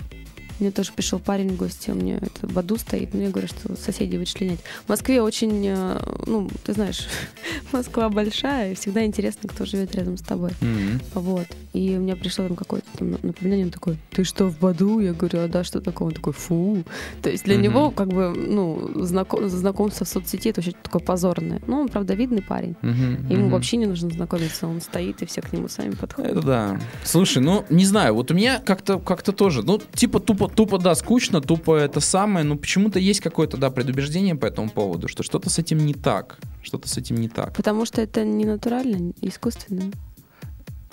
Мне 0.60 0.70
тоже 0.70 0.92
пришел 0.94 1.18
парень 1.18 1.50
в 1.50 1.56
гости, 1.56 1.90
у 1.90 1.94
меня 1.94 2.18
это 2.18 2.46
в 2.46 2.58
аду 2.58 2.76
стоит, 2.76 3.14
но 3.14 3.22
я 3.22 3.30
говорю, 3.30 3.48
что 3.48 3.74
соседи 3.76 4.16
вычленять. 4.16 4.60
В 4.84 4.90
Москве 4.90 5.22
очень, 5.22 5.64
э, 5.66 5.98
ну, 6.26 6.50
ты 6.64 6.74
знаешь, 6.74 7.06
Москва 7.72 8.10
большая, 8.10 8.72
и 8.72 8.74
всегда 8.74 9.04
интересно, 9.06 9.48
кто 9.48 9.64
живет 9.64 9.94
рядом 9.94 10.18
с 10.18 10.22
тобой. 10.22 10.50
Mm-hmm. 10.60 11.00
Вот. 11.14 11.46
И 11.72 11.96
у 11.96 12.00
меня 12.00 12.14
пришло 12.14 12.46
там 12.46 12.56
какое-то 12.56 12.86
там 12.98 13.12
напоминание, 13.22 13.66
он 13.66 13.70
такой, 13.70 13.96
ты 14.10 14.24
что, 14.24 14.46
в 14.46 14.58
Баду? 14.58 15.00
Я 15.00 15.14
говорю, 15.14 15.40
а 15.40 15.48
да, 15.48 15.64
что 15.64 15.80
такое? 15.80 16.08
Он 16.08 16.14
такой, 16.14 16.34
фу. 16.34 16.84
То 17.22 17.30
есть 17.30 17.44
для 17.44 17.54
mm-hmm. 17.54 17.62
него, 17.62 17.90
как 17.90 18.08
бы, 18.08 18.34
ну, 18.36 19.04
знаком, 19.04 19.48
знакомство 19.48 20.04
в 20.04 20.08
соцсети 20.08 20.48
это 20.48 20.60
вообще 20.60 20.76
такое 20.82 21.00
позорное. 21.00 21.62
Ну, 21.66 21.80
он, 21.80 21.88
правда, 21.88 22.12
видный 22.12 22.42
парень. 22.42 22.76
Mm-hmm. 22.82 23.32
Ему 23.32 23.46
mm-hmm. 23.46 23.50
вообще 23.50 23.76
не 23.78 23.86
нужно 23.86 24.10
знакомиться, 24.10 24.66
он 24.66 24.82
стоит, 24.82 25.22
и 25.22 25.26
все 25.26 25.40
к 25.40 25.52
нему 25.54 25.68
сами 25.68 25.92
подходят. 25.92 26.32
Это 26.32 26.46
да. 26.46 26.80
Слушай, 27.04 27.42
ну, 27.42 27.64
не 27.70 27.86
знаю, 27.86 28.14
вот 28.14 28.30
у 28.30 28.34
меня 28.34 28.58
как-то 28.58 28.98
как 28.98 29.22
тоже, 29.22 29.62
ну, 29.62 29.80
типа 29.94 30.20
тупо 30.20 30.49
тупо, 30.54 30.78
да, 30.78 30.94
скучно, 30.94 31.40
тупо 31.40 31.76
это 31.76 32.00
самое, 32.00 32.44
но 32.44 32.56
почему-то 32.56 32.98
есть 32.98 33.20
какое-то, 33.20 33.56
да, 33.56 33.70
предубеждение 33.70 34.34
по 34.34 34.46
этому 34.46 34.68
поводу, 34.68 35.08
что 35.08 35.22
что-то 35.22 35.50
с 35.50 35.58
этим 35.58 35.78
не 35.78 35.94
так, 35.94 36.38
что-то 36.62 36.88
с 36.88 36.96
этим 36.96 37.16
не 37.16 37.28
так. 37.28 37.54
Потому 37.56 37.84
что 37.84 38.00
это 38.00 38.24
не 38.24 38.44
натурально, 38.44 39.12
искусственно. 39.20 39.90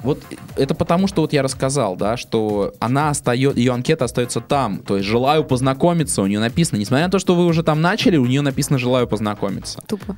Вот 0.04 0.22
это 0.56 0.76
потому, 0.76 1.08
что 1.08 1.22
вот 1.22 1.34
я 1.34 1.41
рассказал, 1.41 1.96
да, 1.96 2.17
что 2.17 2.76
она 2.80 3.10
остается, 3.10 3.58
ее 3.58 3.74
анкета 3.74 4.06
остается 4.06 4.41
там. 4.41 4.80
То 4.80 4.98
есть 4.98 5.08
желаю 5.08 5.43
познакомиться, 5.43 6.22
у 6.22 6.28
нее 6.28 6.39
написано, 6.39 6.78
несмотря 6.78 7.06
на 7.06 7.12
то, 7.12 7.17
что 7.17 7.36
вы 7.36 7.46
уже 7.46 7.63
там 7.63 7.82
начали, 7.82 8.17
у 8.17 8.26
нее 8.26 8.41
написано 8.41 8.78
желаю 8.78 9.08
познакомиться. 9.08 9.82
Тупо. 9.88 10.15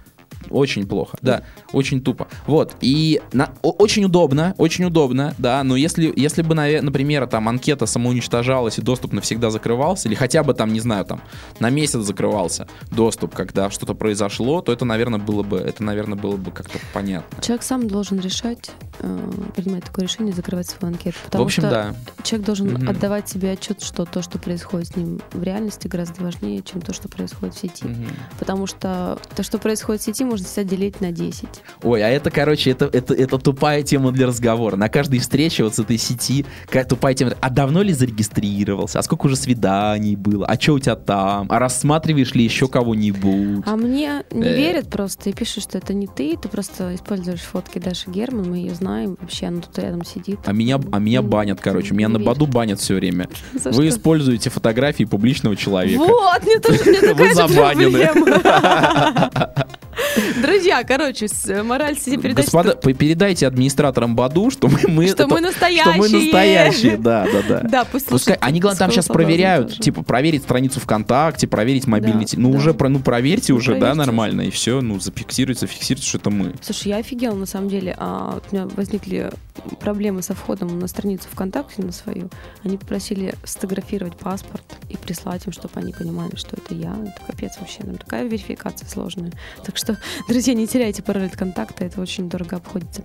Очень 0.49 0.87
плохо, 0.87 1.17
да, 1.21 1.43
очень 1.73 2.01
тупо. 2.01 2.27
Вот, 2.47 2.75
и 2.81 3.21
на, 3.33 3.51
очень 3.61 4.05
удобно, 4.05 4.55
очень 4.57 4.85
удобно, 4.85 5.33
да, 5.37 5.63
но 5.63 5.75
если, 5.75 6.11
если 6.15 6.41
бы, 6.41 6.55
например, 6.55 7.27
там 7.27 7.47
анкета 7.49 7.85
самоуничтожалась 7.85 8.77
и 8.77 8.81
доступ 8.81 9.13
навсегда 9.13 9.49
закрывался, 9.49 10.07
или 10.07 10.15
хотя 10.15 10.43
бы 10.43 10.53
там, 10.53 10.73
не 10.73 10.79
знаю, 10.79 11.05
там 11.05 11.21
на 11.59 11.69
месяц 11.69 11.99
закрывался 11.99 12.67
доступ, 12.91 13.35
когда 13.35 13.69
что-то 13.69 13.93
произошло, 13.93 14.61
то 14.61 14.71
это, 14.71 14.85
наверное, 14.85 15.19
было 15.19 15.43
бы, 15.43 15.57
это, 15.57 15.83
наверное, 15.83 16.17
было 16.17 16.37
бы 16.37 16.51
как-то 16.51 16.79
понятно. 16.93 17.41
Человек 17.41 17.63
сам 17.63 17.87
должен 17.87 18.19
решать, 18.19 18.71
э, 18.99 19.31
принимать 19.55 19.83
такое 19.85 20.05
решение, 20.05 20.33
закрывать 20.33 20.67
свою 20.67 20.93
анкету. 20.93 21.17
Потому 21.25 21.43
в 21.43 21.47
общем, 21.47 21.63
что 21.63 21.69
да. 21.69 21.95
человек 22.23 22.45
должен 22.45 22.75
угу. 22.75 22.89
отдавать 22.89 23.29
себе 23.29 23.51
отчет, 23.51 23.81
что 23.81 24.05
то, 24.05 24.21
что 24.21 24.39
происходит 24.39 24.87
с 24.87 24.95
ним 24.95 25.19
в 25.31 25.43
реальности, 25.43 25.87
гораздо 25.87 26.23
важнее, 26.23 26.61
чем 26.61 26.81
то, 26.81 26.93
что 26.93 27.07
происходит 27.09 27.55
в 27.55 27.59
сети. 27.59 27.85
Угу. 27.85 28.05
Потому 28.39 28.67
что 28.67 29.19
то, 29.35 29.43
что 29.43 29.57
происходит 29.57 30.01
в 30.01 30.05
сети, 30.05 30.23
может 30.29 30.45
нужно 30.45 30.47
себя 30.47 30.63
делить 30.63 31.01
на 31.01 31.11
10. 31.11 31.47
Ой, 31.83 32.03
а 32.03 32.07
это, 32.07 32.31
короче, 32.31 32.71
это, 32.71 32.85
это, 32.91 33.13
это 33.13 33.37
тупая 33.37 33.83
тема 33.83 34.11
для 34.11 34.27
разговора. 34.27 34.75
На 34.75 34.87
каждой 34.89 35.19
встрече 35.19 35.63
вот 35.63 35.75
с 35.75 35.79
этой 35.79 35.97
сети 35.97 36.45
тупая 36.87 37.13
тема. 37.13 37.33
А 37.41 37.49
давно 37.49 37.81
ли 37.81 37.91
зарегистрировался? 37.93 38.99
А 38.99 39.03
сколько 39.03 39.25
уже 39.25 39.35
свиданий 39.35 40.15
было? 40.15 40.45
А 40.45 40.59
что 40.59 40.73
у 40.73 40.79
тебя 40.79 40.95
там? 40.95 41.47
А 41.49 41.59
рассматриваешь 41.59 42.33
ли 42.35 42.43
еще 42.43 42.67
кого-нибудь? 42.67 43.63
А 43.65 43.75
мне 43.75 44.23
не 44.31 44.47
Э. 44.47 44.55
верят 44.55 44.89
просто 44.89 45.29
и 45.29 45.33
пишут, 45.33 45.63
что 45.63 45.77
это 45.77 45.93
не 45.93 46.07
ты, 46.07 46.37
ты 46.37 46.47
просто 46.49 46.95
используешь 46.95 47.41
фотки 47.41 47.79
Даши 47.79 48.09
Герман, 48.09 48.49
мы 48.49 48.57
ее 48.57 48.73
знаем, 48.75 49.17
вообще 49.19 49.47
она 49.47 49.61
тут 49.61 49.77
рядом 49.79 50.03
сидит. 50.05 50.39
А 50.45 50.51
меня, 50.53 50.79
а 50.91 50.99
меня 50.99 51.21
Ну, 51.21 51.27
банят, 51.27 51.59
короче. 51.61 51.93
Меня 51.93 52.07
на. 52.09 52.19
Баду 52.19 52.45
банят 52.45 52.79
все 52.79 52.95
время. 52.95 53.27
За 53.53 53.69
Вы 53.71 53.87
что? 53.87 53.89
используете 53.89 54.49
фотографии 54.49 55.03
публичного 55.03 55.55
человека. 55.55 55.99
Вот, 55.99 56.43
мне 56.43 56.59
тоже 56.59 56.79
мне 56.85 56.99
такая 57.01 57.15
Вы 57.15 57.33
забанены. 57.33 58.09
Друзья, 60.41 60.83
короче, 60.83 61.27
с- 61.27 61.63
мораль 61.63 61.95
передачи... 61.95 62.45
Господа, 62.45 62.75
п- 62.75 62.93
передайте 62.93 63.47
администраторам 63.47 64.15
Баду, 64.15 64.49
что 64.49 64.67
мы, 64.67 64.79
мы 64.87 65.05
Что 65.07 65.23
это- 65.23 65.27
мы 65.27 65.41
настоящие. 65.41 65.93
Что 65.93 66.01
мы 66.01 66.09
настоящие, 66.09 66.97
да, 66.97 67.27
да, 67.31 67.41
да. 67.47 67.59
Да, 67.69 67.85
пусть 67.85 68.07
Пускай, 68.07 68.37
они, 68.41 68.59
главное, 68.59 68.79
там 68.79 68.89
«Школу 68.89 68.95
сейчас 68.95 69.05
соблазна» 69.05 69.25
проверяют, 69.25 69.67
тоже. 69.69 69.79
типа, 69.81 70.03
проверить 70.03 70.43
страницу 70.43 70.79
ВКонтакте, 70.79 71.47
проверить 71.47 71.87
мобильный 71.87 72.25
Да. 72.25 72.31
Ну, 72.37 72.51
да. 72.51 72.57
уже, 72.57 72.75
ну, 72.79 72.99
проверьте 72.99 73.53
Ну, 73.53 73.57
уже, 73.59 73.73
да, 73.73 73.79
проверьте 73.79 73.97
нормально, 73.97 74.41
и 74.41 74.49
все, 74.49 74.81
ну, 74.81 74.99
зафиксируется, 74.99 75.67
фиксируется, 75.67 76.07
что 76.09 76.17
это 76.17 76.29
мы. 76.29 76.53
Слушай, 76.61 76.89
я 76.89 76.97
офигела, 76.97 77.35
на 77.35 77.45
самом 77.45 77.69
деле. 77.69 77.95
А, 77.97 78.39
у 78.51 78.55
меня 78.55 78.67
возникли 78.75 79.31
проблемы 79.79 80.21
со 80.21 80.33
входом 80.33 80.79
на 80.79 80.87
страницу 80.87 81.27
ВКонтакте 81.31 81.81
на 81.81 81.91
свою. 81.91 82.29
Они 82.63 82.77
попросили 82.77 83.35
сфотографировать 83.43 84.17
паспорт 84.17 84.63
и 84.89 84.97
прислать 84.97 85.45
им, 85.45 85.51
чтобы 85.51 85.79
они 85.79 85.93
понимали, 85.93 86.35
что 86.35 86.55
это 86.55 86.73
я. 86.73 86.95
Это 87.01 87.21
капец 87.25 87.57
вообще. 87.59 87.79
Там 87.79 87.97
такая 87.97 88.23
верификация 88.25 88.87
сложная. 88.87 89.31
Так 89.63 89.77
что, 89.77 89.97
друзья, 90.27 90.53
не 90.53 90.67
теряйте 90.67 91.03
пароль 91.03 91.25
от 91.25 91.35
контакта, 91.35 91.85
это 91.85 92.01
очень 92.01 92.29
дорого 92.29 92.57
обходится. 92.57 93.03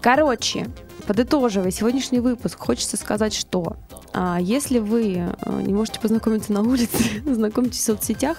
Короче, 0.00 0.68
подытоживая 1.06 1.70
сегодняшний 1.70 2.20
выпуск, 2.20 2.58
хочется 2.58 2.96
сказать, 2.96 3.34
что 3.34 3.76
а, 4.12 4.38
если 4.40 4.78
вы 4.78 5.34
а, 5.40 5.62
не 5.62 5.72
можете 5.72 6.00
познакомиться 6.00 6.52
на 6.52 6.62
улице, 6.62 7.22
знакомьтесь 7.24 7.80
в 7.80 7.84
соцсетях. 7.84 8.38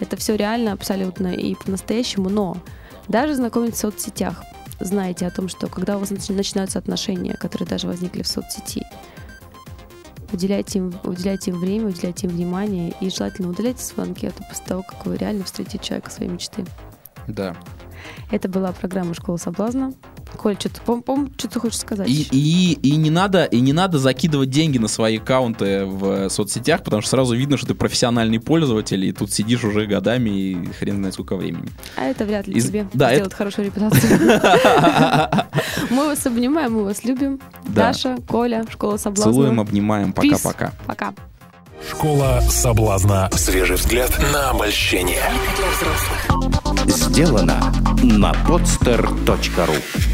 Это 0.00 0.16
все 0.16 0.36
реально, 0.36 0.72
абсолютно 0.72 1.28
и 1.28 1.54
по-настоящему, 1.54 2.28
но 2.28 2.56
даже 3.08 3.34
знакомиться 3.34 3.86
в 3.86 3.90
соцсетях, 3.90 4.42
знаете 4.80 5.26
о 5.26 5.30
том, 5.30 5.48
что 5.48 5.68
когда 5.68 5.96
у 5.96 6.00
вас 6.00 6.10
нач- 6.10 6.32
начинаются 6.32 6.78
отношения, 6.78 7.34
которые 7.34 7.68
даже 7.68 7.86
возникли 7.86 8.22
в 8.22 8.26
соцсети, 8.26 8.84
уделяйте 10.32 10.78
им, 10.78 10.94
уделяйте 11.04 11.50
им 11.50 11.58
время, 11.58 11.86
уделяйте 11.88 12.26
им 12.26 12.32
внимание 12.32 12.94
и 13.00 13.10
желательно 13.10 13.50
удаляйте 13.50 13.82
свою 13.82 14.10
анкету 14.10 14.42
после 14.48 14.66
того, 14.66 14.82
как 14.82 15.06
вы 15.06 15.16
реально 15.16 15.44
встретите 15.44 15.78
человека 15.78 16.10
своей 16.10 16.30
мечты. 16.30 16.64
Да. 17.28 17.56
Это 18.30 18.48
была 18.48 18.72
программа 18.72 19.14
«Школа 19.14 19.36
соблазна». 19.36 19.92
Коль, 20.36 20.56
что 20.58 20.68
ты, 20.68 20.80
пом- 20.84 21.02
пом- 21.02 21.32
что 21.38 21.48
ты 21.48 21.60
хочешь 21.60 21.78
сказать? 21.78 22.08
И, 22.08 22.26
и, 22.30 22.72
и, 22.82 22.96
не 22.96 23.10
надо, 23.10 23.44
и 23.44 23.60
не 23.60 23.72
надо 23.72 23.98
закидывать 23.98 24.50
деньги 24.50 24.78
на 24.78 24.88
свои 24.88 25.18
аккаунты 25.18 25.84
в 25.86 26.28
соцсетях, 26.28 26.82
потому 26.82 27.02
что 27.02 27.10
сразу 27.12 27.34
видно, 27.34 27.56
что 27.56 27.68
ты 27.68 27.74
профессиональный 27.74 28.40
пользователь, 28.40 29.04
и 29.04 29.12
тут 29.12 29.32
сидишь 29.32 29.64
уже 29.64 29.86
годами, 29.86 30.30
и 30.30 30.66
хрен 30.78 30.96
знает 30.96 31.14
сколько 31.14 31.36
времени. 31.36 31.68
А 31.96 32.04
это 32.04 32.24
вряд 32.24 32.46
ли 32.46 32.54
Из- 32.54 32.66
тебе 32.66 32.86
да, 32.92 33.12
сделает 33.14 33.34
хорошую 33.34 33.66
репутацию. 33.66 34.18
Мы 35.90 36.06
вас 36.06 36.26
обнимаем, 36.26 36.72
мы 36.74 36.84
вас 36.84 37.04
любим. 37.04 37.40
Да. 37.64 37.88
Даша, 37.88 38.16
Коля, 38.28 38.64
«Школа 38.70 38.96
соблазна». 38.96 39.32
Целуем, 39.32 39.60
обнимаем, 39.60 40.12
пока-пока. 40.12 40.72
Пока. 40.86 41.14
Школа 41.90 42.40
соблазна. 42.48 43.28
Свежий 43.32 43.76
взгляд 43.76 44.10
на 44.32 44.50
обольщение. 44.50 45.22
Сделано 46.86 47.72
на 48.02 48.32
podster.ru 48.48 50.13